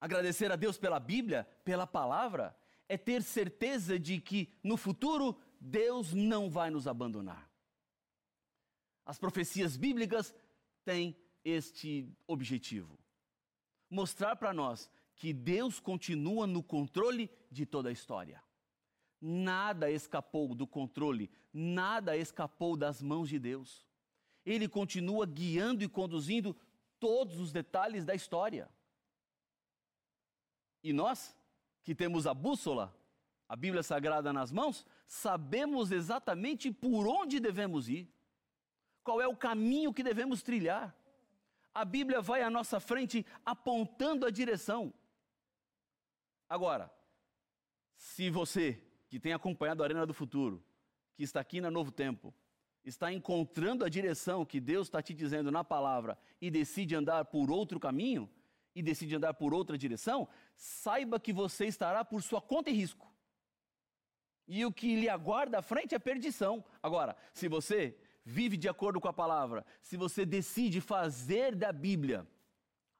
agradecer 0.00 0.50
a 0.50 0.56
Deus 0.56 0.78
pela 0.78 0.98
Bíblia, 1.00 1.44
pela 1.64 1.86
palavra, 1.86 2.56
é 2.88 2.96
ter 2.96 3.22
certeza 3.22 3.98
de 3.98 4.20
que 4.20 4.52
no 4.62 4.76
futuro 4.76 5.36
Deus 5.60 6.14
não 6.14 6.48
vai 6.48 6.70
nos 6.70 6.86
abandonar. 6.86 7.50
As 9.04 9.18
profecias 9.18 9.76
bíblicas 9.76 10.34
têm 10.84 11.16
este 11.44 12.08
objetivo: 12.26 12.98
mostrar 13.90 14.36
para 14.36 14.52
nós 14.52 14.90
que 15.16 15.32
Deus 15.32 15.78
continua 15.78 16.46
no 16.46 16.62
controle 16.62 17.30
de 17.50 17.66
toda 17.66 17.88
a 17.88 17.92
história. 17.92 18.42
Nada 19.20 19.90
escapou 19.90 20.54
do 20.54 20.66
controle, 20.66 21.30
nada 21.52 22.16
escapou 22.16 22.76
das 22.76 23.00
mãos 23.00 23.28
de 23.28 23.38
Deus. 23.38 23.86
Ele 24.44 24.68
continua 24.68 25.26
guiando 25.26 25.82
e 25.82 25.88
conduzindo 25.88 26.56
todos 26.98 27.38
os 27.38 27.52
detalhes 27.52 28.04
da 28.04 28.14
história. 28.14 28.68
E 30.82 30.92
nós 30.92 31.36
que 31.82 31.94
temos 31.94 32.26
a 32.26 32.34
bússola, 32.34 32.96
a 33.48 33.56
Bíblia 33.56 33.82
Sagrada 33.82 34.32
nas 34.32 34.50
mãos, 34.50 34.86
sabemos 35.06 35.90
exatamente 35.90 36.70
por 36.70 37.06
onde 37.06 37.38
devemos 37.40 37.88
ir, 37.88 38.08
qual 39.02 39.20
é 39.20 39.28
o 39.28 39.36
caminho 39.36 39.92
que 39.92 40.02
devemos 40.02 40.42
trilhar. 40.42 40.96
A 41.74 41.84
Bíblia 41.84 42.20
vai 42.20 42.42
à 42.42 42.50
nossa 42.50 42.80
frente 42.80 43.24
apontando 43.44 44.24
a 44.24 44.30
direção. 44.30 44.92
Agora, 46.48 46.90
se 47.96 48.30
você 48.30 48.82
que 49.08 49.18
tem 49.18 49.32
acompanhado 49.32 49.82
a 49.82 49.86
Arena 49.86 50.06
do 50.06 50.14
Futuro, 50.14 50.64
que 51.14 51.22
está 51.22 51.40
aqui 51.40 51.60
na 51.60 51.70
Novo 51.70 51.90
Tempo, 51.90 52.34
está 52.84 53.12
encontrando 53.12 53.84
a 53.84 53.88
direção 53.88 54.44
que 54.44 54.60
Deus 54.60 54.88
está 54.88 55.02
te 55.02 55.14
dizendo 55.14 55.50
na 55.50 55.64
palavra 55.64 56.18
e 56.40 56.50
decide 56.50 56.94
andar 56.94 57.24
por 57.24 57.50
outro 57.50 57.80
caminho, 57.80 58.30
e 58.74 58.82
decide 58.82 59.14
andar 59.14 59.34
por 59.34 59.54
outra 59.54 59.78
direção, 59.78 60.28
saiba 60.56 61.20
que 61.20 61.32
você 61.32 61.66
estará 61.66 62.04
por 62.04 62.22
sua 62.22 62.40
conta 62.40 62.70
e 62.70 62.74
risco. 62.74 63.10
E 64.46 64.64
o 64.66 64.72
que 64.72 64.96
lhe 64.96 65.08
aguarda 65.08 65.58
à 65.58 65.62
frente 65.62 65.94
é 65.94 65.98
perdição. 65.98 66.64
Agora, 66.82 67.16
se 67.32 67.48
você 67.48 67.96
vive 68.24 68.56
de 68.56 68.68
acordo 68.68 69.00
com 69.00 69.08
a 69.08 69.12
palavra, 69.12 69.64
se 69.80 69.96
você 69.96 70.26
decide 70.26 70.80
fazer 70.80 71.54
da 71.54 71.72
Bíblia 71.72 72.26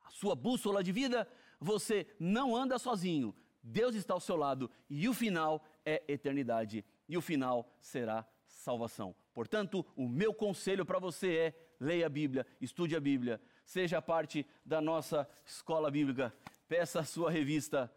a 0.02 0.10
sua 0.10 0.34
bússola 0.34 0.82
de 0.82 0.92
vida, 0.92 1.28
você 1.60 2.06
não 2.18 2.54
anda 2.56 2.78
sozinho. 2.78 3.34
Deus 3.62 3.94
está 3.94 4.14
ao 4.14 4.20
seu 4.20 4.36
lado 4.36 4.70
e 4.88 5.08
o 5.08 5.14
final 5.14 5.64
é 5.84 6.02
eternidade 6.06 6.84
e 7.08 7.16
o 7.16 7.22
final 7.22 7.68
será 7.80 8.26
salvação. 8.54 9.14
Portanto, 9.32 9.84
o 9.96 10.08
meu 10.08 10.32
conselho 10.32 10.84
para 10.84 10.98
você 10.98 11.36
é: 11.36 11.54
leia 11.80 12.06
a 12.06 12.08
Bíblia, 12.08 12.46
estude 12.60 12.96
a 12.96 13.00
Bíblia, 13.00 13.40
seja 13.64 14.00
parte 14.00 14.46
da 14.64 14.80
nossa 14.80 15.28
escola 15.44 15.90
bíblica. 15.90 16.34
Peça 16.68 17.00
a 17.00 17.04
sua 17.04 17.30
revista 17.30 17.92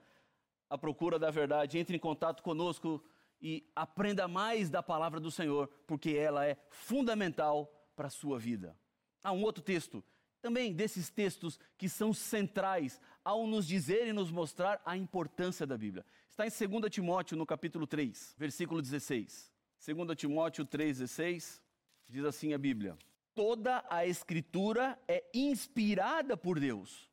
A 0.69 0.77
Procura 0.77 1.17
da 1.17 1.31
Verdade, 1.31 1.77
entre 1.77 1.95
em 1.95 1.99
contato 1.99 2.43
conosco 2.43 3.03
e 3.41 3.69
aprenda 3.75 4.27
mais 4.27 4.69
da 4.69 4.81
palavra 4.81 5.19
do 5.19 5.31
Senhor, 5.31 5.67
porque 5.85 6.11
ela 6.11 6.45
é 6.45 6.57
fundamental 6.69 7.71
para 7.95 8.07
a 8.07 8.11
sua 8.11 8.37
vida. 8.39 8.77
Há 9.23 9.31
um 9.31 9.43
outro 9.43 9.63
texto 9.63 10.03
também 10.41 10.73
desses 10.73 11.09
textos 11.09 11.59
que 11.77 11.89
são 11.89 12.13
centrais 12.13 13.01
ao 13.23 13.45
nos 13.45 13.67
dizer 13.67 14.07
e 14.07 14.13
nos 14.13 14.31
mostrar 14.31 14.81
a 14.85 14.95
importância 14.95 15.65
da 15.65 15.77
Bíblia. 15.77 16.05
Está 16.29 16.45
em 16.45 16.49
2 16.79 16.91
Timóteo, 16.91 17.35
no 17.35 17.45
capítulo 17.45 17.85
3, 17.85 18.35
versículo 18.37 18.81
16. 18.81 19.51
2 19.85 20.17
Timóteo 20.17 20.65
3,16 20.65 21.61
diz 22.07 22.25
assim 22.25 22.53
a 22.53 22.57
Bíblia: 22.57 22.97
Toda 23.33 23.85
a 23.89 24.05
Escritura 24.05 24.99
é 25.07 25.23
inspirada 25.33 26.35
por 26.35 26.59
Deus. 26.59 27.09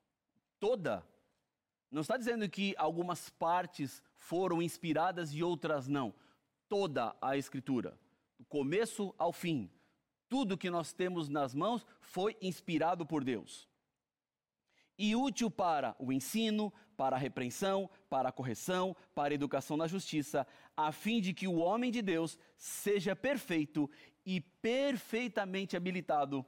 Toda. 0.58 1.06
Não 1.90 2.02
está 2.02 2.16
dizendo 2.16 2.48
que 2.48 2.74
algumas 2.76 3.28
partes 3.30 4.02
foram 4.16 4.62
inspiradas 4.62 5.32
e 5.34 5.42
outras 5.42 5.86
não. 5.86 6.14
Toda 6.68 7.14
a 7.20 7.36
Escritura, 7.36 7.96
do 8.38 8.44
começo 8.46 9.14
ao 9.18 9.32
fim, 9.32 9.70
tudo 10.28 10.58
que 10.58 10.70
nós 10.70 10.92
temos 10.92 11.28
nas 11.28 11.54
mãos 11.54 11.86
foi 12.00 12.36
inspirado 12.40 13.06
por 13.06 13.22
Deus. 13.22 13.68
E 14.98 15.14
útil 15.14 15.50
para 15.50 15.94
o 15.98 16.12
ensino, 16.12 16.72
para 16.96 17.16
a 17.16 17.18
repreensão, 17.18 17.90
para 18.08 18.28
a 18.28 18.32
correção, 18.32 18.96
para 19.14 19.32
a 19.32 19.34
educação 19.34 19.76
na 19.76 19.86
justiça, 19.86 20.46
a 20.76 20.92
fim 20.92 21.20
de 21.20 21.32
que 21.32 21.46
o 21.46 21.56
homem 21.56 21.90
de 21.90 22.02
Deus 22.02 22.38
seja 22.56 23.14
perfeito 23.14 23.90
e 24.24 24.40
perfeitamente 24.40 25.76
habilitado 25.76 26.44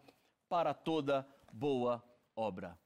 para 0.49 0.73
toda 0.73 1.27
boa 1.53 2.03
obra. 2.35 2.79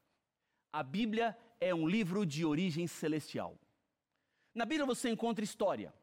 A 0.71 0.83
Bíblia 0.83 1.37
é 1.59 1.73
um 1.73 1.87
livro 1.87 2.25
de 2.25 2.45
origem 2.45 2.87
celestial. 2.87 3.57
Na 4.53 4.65
Bíblia 4.65 4.85
você 4.85 5.09
encontra 5.09 5.43
história. 5.43 5.93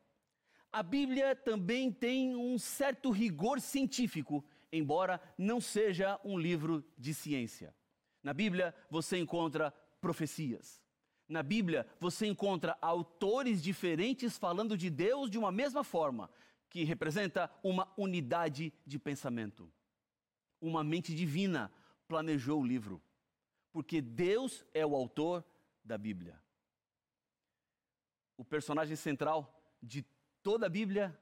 A 0.71 0.83
Bíblia 0.83 1.35
também 1.35 1.91
tem 1.91 2.37
um 2.37 2.59
certo 2.59 3.11
rigor 3.11 3.61
científico, 3.61 4.45
embora 4.71 5.21
não 5.37 5.61
seja 5.61 6.21
um 6.23 6.39
livro 6.39 6.85
de 6.97 7.15
ciência. 7.15 7.75
Na 8.23 8.35
Bíblia 8.35 8.75
você 8.91 9.19
encontra 9.19 9.71
profecias. 10.01 10.83
Na 11.29 11.43
Bíblia 11.43 11.87
você 12.01 12.27
encontra 12.27 12.79
autores 12.81 13.63
diferentes 13.63 14.39
falando 14.39 14.77
de 14.77 14.89
Deus 14.89 15.31
de 15.31 15.37
uma 15.37 15.53
mesma 15.53 15.85
forma, 15.85 16.31
que 16.71 16.85
representa 16.85 17.51
uma 17.63 17.93
unidade 17.97 18.73
de 18.87 18.99
pensamento. 18.99 19.71
Uma 20.61 20.83
mente 20.83 21.15
divina 21.15 21.71
planejou 22.07 22.61
o 22.61 22.67
livro, 22.67 23.03
porque 23.71 24.01
Deus 24.01 24.65
é 24.73 24.85
o 24.85 24.95
autor 24.95 25.45
da 25.85 25.99
Bíblia. 25.99 26.41
O 28.37 28.45
personagem 28.45 28.97
central 28.97 29.55
de 29.83 30.05
toda 30.43 30.67
a 30.67 30.71
Bíblia 30.71 31.19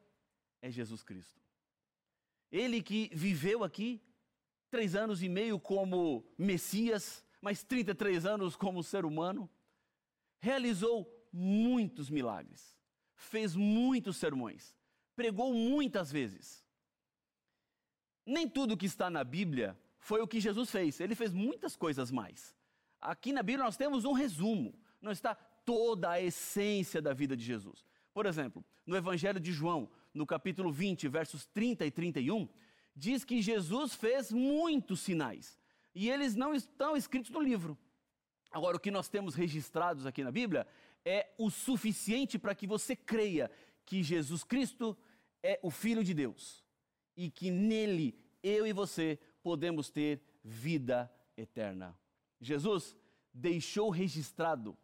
é 0.63 0.71
Jesus 0.71 1.03
Cristo. 1.03 1.41
Ele 2.51 2.83
que 2.83 3.11
viveu 3.13 3.65
aqui 3.65 4.01
três 4.71 4.95
anos 4.95 5.23
e 5.23 5.29
meio 5.29 5.59
como 5.59 6.25
Messias, 6.39 7.25
mais 7.41 7.65
33 7.65 8.25
anos 8.27 8.57
como 8.57 8.83
ser 8.83 9.05
humano, 9.05 9.51
realizou 10.47 11.13
muitos 11.33 12.09
milagres, 12.09 12.79
fez 13.17 13.57
muitos 13.57 14.17
sermões, 14.17 14.77
pregou 15.17 15.53
muitas 15.53 16.13
vezes. 16.13 16.65
Nem 18.25 18.49
tudo 18.49 18.77
que 18.77 18.87
está 18.87 19.11
na 19.11 19.25
Bíblia 19.25 19.77
foi 19.99 20.21
o 20.21 20.29
que 20.29 20.39
Jesus 20.39 20.71
fez, 20.71 21.01
ele 21.01 21.17
fez 21.17 21.33
muitas 21.33 21.75
coisas 21.75 22.13
mais. 22.13 22.55
Aqui 23.01 23.33
na 23.33 23.43
Bíblia 23.43 23.65
nós 23.65 23.77
temos 23.77 24.05
um 24.05 24.13
resumo, 24.13 24.79
não 25.03 25.11
está 25.11 25.35
toda 25.35 26.11
a 26.11 26.23
essência 26.23 27.03
da 27.03 27.13
vida 27.13 27.37
de 27.37 27.45
Jesus. 27.45 27.85
Por 28.15 28.25
exemplo, 28.25 28.65
no 28.87 28.97
Evangelho 28.97 29.41
de 29.41 29.51
João, 29.51 29.91
no 30.15 30.25
capítulo 30.25 30.71
20, 30.71 31.09
versos 31.09 31.45
30 31.47 31.85
e 31.85 31.91
31, 31.91 32.49
diz 32.95 33.25
que 33.25 33.43
Jesus 33.43 33.97
fez 33.97 34.31
muitos 34.31 35.01
sinais 35.01 35.59
e 35.93 36.09
eles 36.09 36.37
não 36.37 36.55
estão 36.55 36.97
escritos 36.97 37.33
no 37.33 37.41
livro. 37.41 37.77
Agora, 38.57 38.79
o 38.79 38.81
que 38.81 38.91
nós 38.91 39.07
temos 39.07 39.35
registrados 39.35 40.07
aqui 40.07 40.25
na 40.25 40.33
Bíblia 40.33 40.67
é 41.05 41.29
o 41.37 41.51
suficiente 41.51 42.39
para 42.39 42.55
que 42.55 42.67
você 42.67 42.97
creia 42.97 43.51
que 43.85 44.03
Jesus 44.03 44.43
Cristo 44.43 44.97
é 45.43 45.61
o 45.63 45.71
Filho 45.71 46.03
de 46.03 46.15
Deus 46.15 46.65
e 47.15 47.31
que 47.31 47.51
nele 47.51 48.19
eu 48.43 48.67
e 48.67 48.73
você 48.73 49.19
podemos 49.43 49.91
ter 49.91 50.23
vida 50.43 51.13
eterna. 51.37 51.95
Jesus 52.41 52.97
deixou 53.31 53.91
registrado 53.91 54.75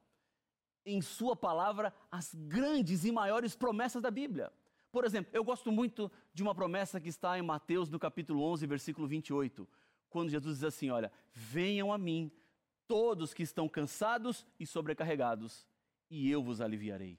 em 0.85 1.01
Sua 1.01 1.35
palavra 1.35 1.95
as 2.11 2.35
grandes 2.35 3.07
e 3.07 3.11
maiores 3.11 3.57
promessas 3.57 4.03
da 4.03 4.11
Bíblia. 4.11 4.53
Por 4.91 5.03
exemplo, 5.07 5.31
eu 5.33 5.43
gosto 5.43 5.73
muito 5.73 6.13
de 6.35 6.43
uma 6.43 6.55
promessa 6.55 7.01
que 7.01 7.09
está 7.09 7.39
em 7.39 7.43
Mateus, 7.43 7.89
no 7.89 7.99
capítulo 7.99 8.43
11, 8.43 8.67
versículo 8.67 9.09
28, 9.09 9.67
quando 10.11 10.29
Jesus 10.29 10.57
diz 10.57 10.65
assim: 10.65 10.91
Olha, 10.91 11.11
venham 11.33 11.91
a 11.91 11.97
mim 11.97 12.31
todos 12.87 13.33
que 13.35 13.43
estão 13.43 13.69
cansados 13.69 14.47
e 14.59 14.67
sobrecarregados, 14.67 15.67
e 16.11 16.31
eu 16.31 16.43
vos 16.43 16.61
aliviarei. 16.61 17.19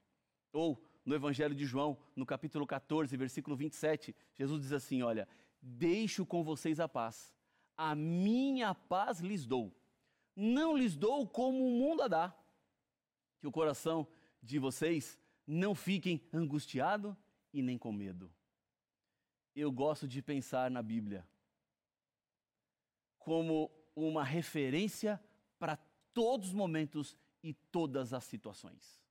Ou 0.52 0.84
no 1.06 1.16
Evangelho 1.16 1.56
de 1.56 1.66
João, 1.66 1.98
no 2.16 2.26
capítulo 2.26 2.66
14, 2.66 3.16
versículo 3.18 3.56
27, 3.56 4.16
Jesus 4.34 4.62
diz 4.62 4.72
assim: 4.72 5.02
Olha, 5.02 5.28
deixo 5.62 6.26
com 6.26 6.44
vocês 6.44 6.80
a 6.80 6.88
paz, 6.88 7.34
a 7.76 7.96
minha 7.96 8.74
paz 8.74 9.20
lhes 9.20 9.46
dou, 9.46 9.76
não 10.36 10.78
lhes 10.78 10.96
dou 10.96 11.28
como 11.28 11.66
o 11.66 11.72
mundo 11.72 12.04
a 12.04 12.08
dá. 12.08 12.36
Que 13.40 13.48
o 13.48 13.52
coração 13.52 14.08
de 14.42 14.60
vocês 14.60 15.20
não 15.46 15.76
fiquem 15.76 16.22
angustiado 16.32 17.18
e 17.52 17.62
nem 17.62 17.78
com 17.78 17.92
medo. 17.92 18.32
Eu 19.56 19.72
gosto 19.72 20.08
de 20.08 20.22
pensar 20.22 20.72
na 20.72 20.82
Bíblia 20.82 21.28
como 23.20 23.72
uma 23.96 24.24
referência 24.24 25.22
para 25.64 25.80
todos 26.14 26.50
os 26.50 26.54
momentos 26.54 27.18
e 27.42 27.54
todas 27.54 28.12
as 28.12 28.26
situações. 28.26 29.02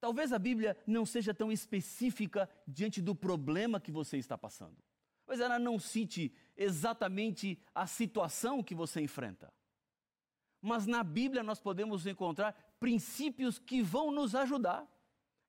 Talvez 0.00 0.32
a 0.32 0.38
Bíblia 0.38 0.74
não 0.86 1.04
seja 1.04 1.34
tão 1.34 1.52
específica 1.52 2.48
diante 2.66 3.02
do 3.02 3.14
problema 3.14 3.78
que 3.78 3.92
você 3.92 4.16
está 4.16 4.38
passando. 4.38 4.82
Mas 5.26 5.40
ela 5.40 5.58
não 5.58 5.78
cite 5.78 6.34
exatamente 6.56 7.62
a 7.74 7.86
situação 7.86 8.62
que 8.62 8.74
você 8.74 9.02
enfrenta. 9.02 9.52
Mas 10.58 10.86
na 10.86 11.04
Bíblia 11.04 11.42
nós 11.42 11.60
podemos 11.60 12.06
encontrar 12.06 12.54
princípios 12.80 13.58
que 13.58 13.82
vão 13.82 14.10
nos 14.10 14.34
ajudar. 14.34 14.90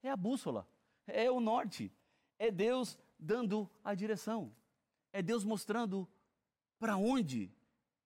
É 0.03 0.09
a 0.09 0.17
bússola, 0.17 0.67
é 1.07 1.31
o 1.31 1.39
norte, 1.39 1.89
é 2.37 2.51
Deus 2.51 2.97
dando 3.17 3.71
a 3.81 3.95
direção. 3.95 4.53
É 5.13 5.21
Deus 5.21 5.45
mostrando 5.45 6.05
para 6.77 6.97
onde 6.97 7.49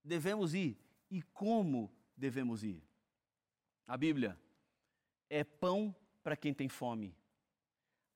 devemos 0.03 0.53
ir 0.53 0.79
e 1.09 1.23
como 1.23 1.91
devemos 2.19 2.63
ir. 2.63 2.83
A 3.87 3.97
Bíblia 3.97 4.39
é 5.29 5.43
pão 5.43 5.95
para 6.21 6.35
quem 6.35 6.53
tem 6.53 6.67
fome, 6.67 7.15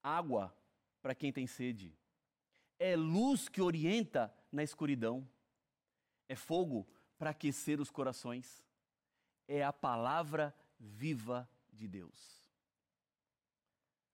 água 0.01 0.55
para 1.01 1.15
quem 1.15 1.31
tem 1.31 1.47
sede, 1.47 1.97
é 2.77 2.95
luz 2.95 3.49
que 3.49 3.61
orienta 3.61 4.33
na 4.51 4.63
escuridão, 4.63 5.27
é 6.27 6.35
fogo 6.35 6.87
para 7.17 7.31
aquecer 7.31 7.79
os 7.79 7.89
corações, 7.89 8.63
é 9.47 9.63
a 9.63 9.73
palavra 9.73 10.53
viva 10.79 11.49
de 11.71 11.87
Deus. 11.87 12.43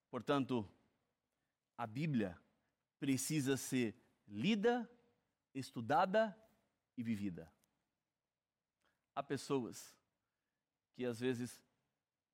Portanto, 0.10 0.70
a 1.78 1.86
Bíblia 1.86 2.40
precisa 3.00 3.58
ser 3.58 3.96
lida, 4.28 4.90
estudada 5.54 6.36
e 6.98 7.04
vivida. 7.04 7.52
Há 9.20 9.24
pessoas 9.24 9.94
que 10.94 11.04
às 11.04 11.20
vezes 11.20 11.62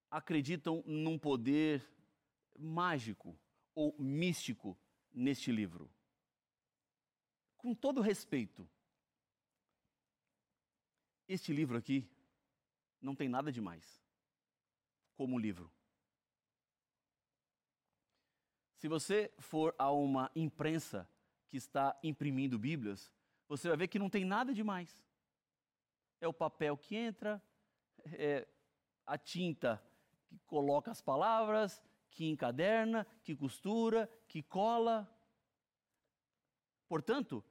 acreditam 0.08 0.84
num 0.86 1.18
poder 1.18 1.84
mágico 2.56 3.36
ou 3.74 3.96
místico 3.98 4.78
neste 5.12 5.52
livro. 5.52 5.90
Com 7.58 7.74
todo 7.74 8.02
respeito, 8.02 8.70
este 11.28 11.52
livro 11.52 11.76
aqui 11.76 12.08
não 13.02 13.16
tem 13.16 13.28
nada 13.28 13.52
demais 13.52 14.00
como 15.16 15.40
livro. 15.40 15.74
Se 18.76 18.88
você 18.88 19.34
for 19.40 19.74
a 19.80 19.92
uma 19.92 20.32
imprensa 20.36 21.10
que 21.50 21.58
está 21.58 22.00
imprimindo 22.04 22.60
Bíblias, 22.60 23.12
você 23.48 23.70
vai 23.70 23.78
ver 23.78 23.88
que 23.88 23.98
não 23.98 24.08
tem 24.08 24.24
nada 24.24 24.54
demais. 24.54 25.05
É 26.20 26.28
o 26.28 26.34
papel 26.34 26.78
que 26.78 26.96
entra, 26.96 27.42
é 28.14 28.48
a 29.06 29.18
tinta 29.18 29.84
que 30.26 30.40
coloca 30.40 30.92
as 30.92 31.02
palavras, 31.02 31.82
que 32.10 32.26
encaderna, 32.26 33.06
que 33.24 33.36
costura, 33.36 34.10
que 34.28 34.42
cola. 34.42 35.10
Portanto, 36.88 37.44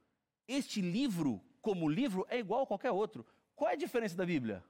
este 0.48 0.81
livro, 0.81 1.40
como 1.61 1.88
livro, 1.88 2.27
é 2.29 2.38
igual 2.38 2.62
a 2.62 2.66
qualquer 2.66 2.90
outro. 2.90 3.27
Qual 3.55 3.70
é 3.70 3.74
a 3.74 3.77
diferença 3.77 4.16
da 4.16 4.27
Bíblia? 4.27 4.64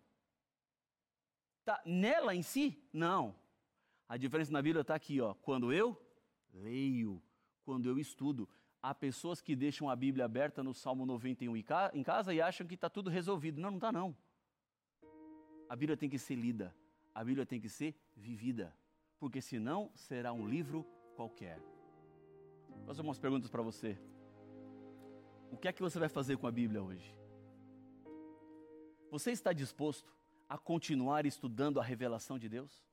Tá 1.65 1.81
nela 1.87 2.35
em 2.35 2.43
si? 2.43 2.83
Não. 2.93 3.35
A 4.09 4.17
diferença 4.17 4.53
na 4.53 4.61
Bíblia 4.61 4.83
está 4.83 4.95
aqui, 4.95 5.21
ó. 5.21 5.35
Quando 5.35 5.73
eu 5.73 6.01
leio, 6.53 7.23
quando 7.65 7.89
eu 7.89 7.99
estudo. 7.99 8.49
Há 8.87 8.95
pessoas 8.95 9.41
que 9.41 9.57
deixam 9.57 9.89
a 9.89 9.97
Bíblia 9.97 10.27
aberta 10.27 10.63
no 10.63 10.75
Salmo 10.75 11.07
91 11.07 11.57
em 11.57 12.03
casa 12.03 12.35
e 12.35 12.39
acham 12.43 12.67
que 12.67 12.75
está 12.75 12.91
tudo 12.91 13.09
resolvido. 13.09 13.59
Não, 13.59 13.71
não 13.71 13.79
está 13.79 13.91
não. 13.91 14.15
A 15.71 15.75
Bíblia 15.75 15.97
tem 15.97 16.11
que 16.11 16.19
ser 16.19 16.35
lida, 16.35 16.77
a 17.15 17.25
Bíblia 17.25 17.47
tem 17.47 17.59
que 17.59 17.71
ser 17.71 17.97
vivida, 18.15 18.77
porque 19.19 19.41
senão 19.41 19.91
será 19.95 20.35
um 20.35 20.47
livro 20.47 20.87
qualquer. 21.17 21.59
Vou 22.69 22.85
fazer 22.85 23.01
umas 23.01 23.19
perguntas 23.19 23.49
para 23.49 23.63
você. 23.63 23.99
O 25.51 25.57
que 25.57 25.67
é 25.67 25.73
que 25.73 25.81
você 25.81 25.99
vai 25.99 26.11
fazer 26.11 26.37
com 26.37 26.47
a 26.47 26.53
Bíblia 26.53 26.83
hoje? 26.83 27.17
Você 29.11 29.31
está 29.31 29.55
disposto 29.55 30.15
a 30.47 30.59
continuar 30.59 31.25
estudando 31.25 31.81
a 31.81 31.83
revelação 31.83 32.39
de 32.39 32.51
Deus? 32.51 32.85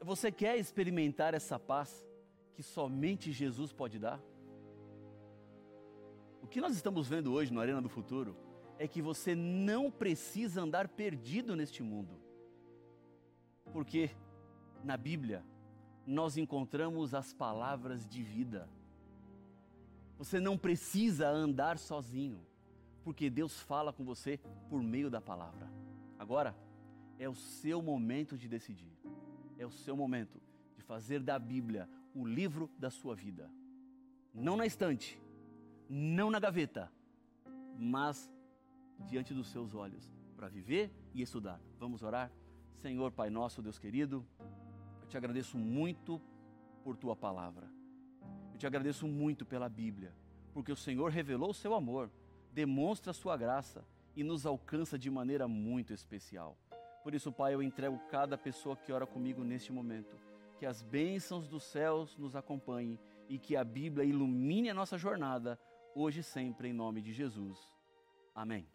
Você 0.00 0.32
quer 0.32 0.58
experimentar 0.58 1.32
essa 1.32 1.60
paz 1.60 2.04
que 2.54 2.62
somente 2.64 3.30
Jesus 3.30 3.72
pode 3.72 4.00
dar? 4.00 4.20
O 6.42 6.46
que 6.48 6.60
nós 6.60 6.74
estamos 6.74 7.08
vendo 7.08 7.32
hoje 7.32 7.52
no 7.52 7.60
Arena 7.60 7.80
do 7.80 7.88
Futuro 7.88 8.36
é 8.78 8.88
que 8.88 9.00
você 9.00 9.34
não 9.34 9.90
precisa 9.90 10.60
andar 10.60 10.88
perdido 10.88 11.54
neste 11.54 11.82
mundo. 11.82 12.20
Porque 13.72 14.10
na 14.82 14.96
Bíblia 14.96 15.44
nós 16.04 16.36
encontramos 16.36 17.14
as 17.14 17.32
palavras 17.32 18.06
de 18.06 18.22
vida. 18.24 18.68
Você 20.18 20.40
não 20.40 20.58
precisa 20.58 21.28
andar 21.28 21.78
sozinho, 21.78 22.44
porque 23.04 23.30
Deus 23.30 23.60
fala 23.60 23.92
com 23.92 24.04
você 24.04 24.40
por 24.68 24.82
meio 24.82 25.08
da 25.08 25.20
palavra. 25.20 25.70
Agora, 26.18 26.56
é 27.18 27.28
o 27.28 27.34
seu 27.34 27.80
momento 27.80 28.36
de 28.36 28.48
decidir. 28.48 28.92
É 29.58 29.64
o 29.64 29.70
seu 29.70 29.96
momento 29.96 30.40
de 30.74 30.82
fazer 30.82 31.20
da 31.20 31.38
Bíblia 31.38 31.88
o 32.14 32.26
livro 32.26 32.68
da 32.76 32.90
sua 32.90 33.14
vida. 33.14 33.48
Não 34.34 34.56
na 34.56 34.66
estante, 34.66 35.20
não 35.94 36.30
na 36.30 36.40
gaveta, 36.40 36.90
mas 37.78 38.32
diante 39.06 39.34
dos 39.34 39.48
seus 39.48 39.74
olhos, 39.74 40.10
para 40.34 40.48
viver 40.48 40.90
e 41.12 41.20
estudar. 41.20 41.60
Vamos 41.78 42.02
orar? 42.02 42.32
Senhor, 42.76 43.12
Pai 43.12 43.28
nosso, 43.28 43.60
Deus 43.60 43.78
querido, 43.78 44.26
eu 45.02 45.08
te 45.08 45.18
agradeço 45.18 45.58
muito 45.58 46.18
por 46.82 46.96
tua 46.96 47.14
palavra. 47.14 47.68
Eu 48.54 48.58
te 48.58 48.66
agradeço 48.66 49.06
muito 49.06 49.44
pela 49.44 49.68
Bíblia, 49.68 50.14
porque 50.54 50.72
o 50.72 50.76
Senhor 50.76 51.10
revelou 51.10 51.50
o 51.50 51.54
seu 51.54 51.74
amor, 51.74 52.10
demonstra 52.54 53.10
a 53.10 53.14
sua 53.14 53.36
graça 53.36 53.84
e 54.16 54.24
nos 54.24 54.46
alcança 54.46 54.98
de 54.98 55.10
maneira 55.10 55.46
muito 55.46 55.92
especial. 55.92 56.56
Por 57.02 57.14
isso, 57.14 57.30
Pai, 57.30 57.52
eu 57.52 57.62
entrego 57.62 57.98
cada 58.08 58.38
pessoa 58.38 58.76
que 58.78 58.92
ora 58.92 59.06
comigo 59.06 59.44
neste 59.44 59.70
momento. 59.70 60.16
Que 60.58 60.64
as 60.64 60.80
bênçãos 60.80 61.46
dos 61.46 61.64
céus 61.64 62.16
nos 62.16 62.34
acompanhem 62.34 62.98
e 63.28 63.38
que 63.38 63.56
a 63.56 63.64
Bíblia 63.64 64.06
ilumine 64.06 64.70
a 64.70 64.74
nossa 64.74 64.96
jornada, 64.96 65.58
hoje 65.94 66.20
e 66.20 66.22
sempre, 66.22 66.68
em 66.68 66.72
nome 66.72 67.00
de 67.00 67.12
Jesus. 67.12 67.58
Amém. 68.34 68.66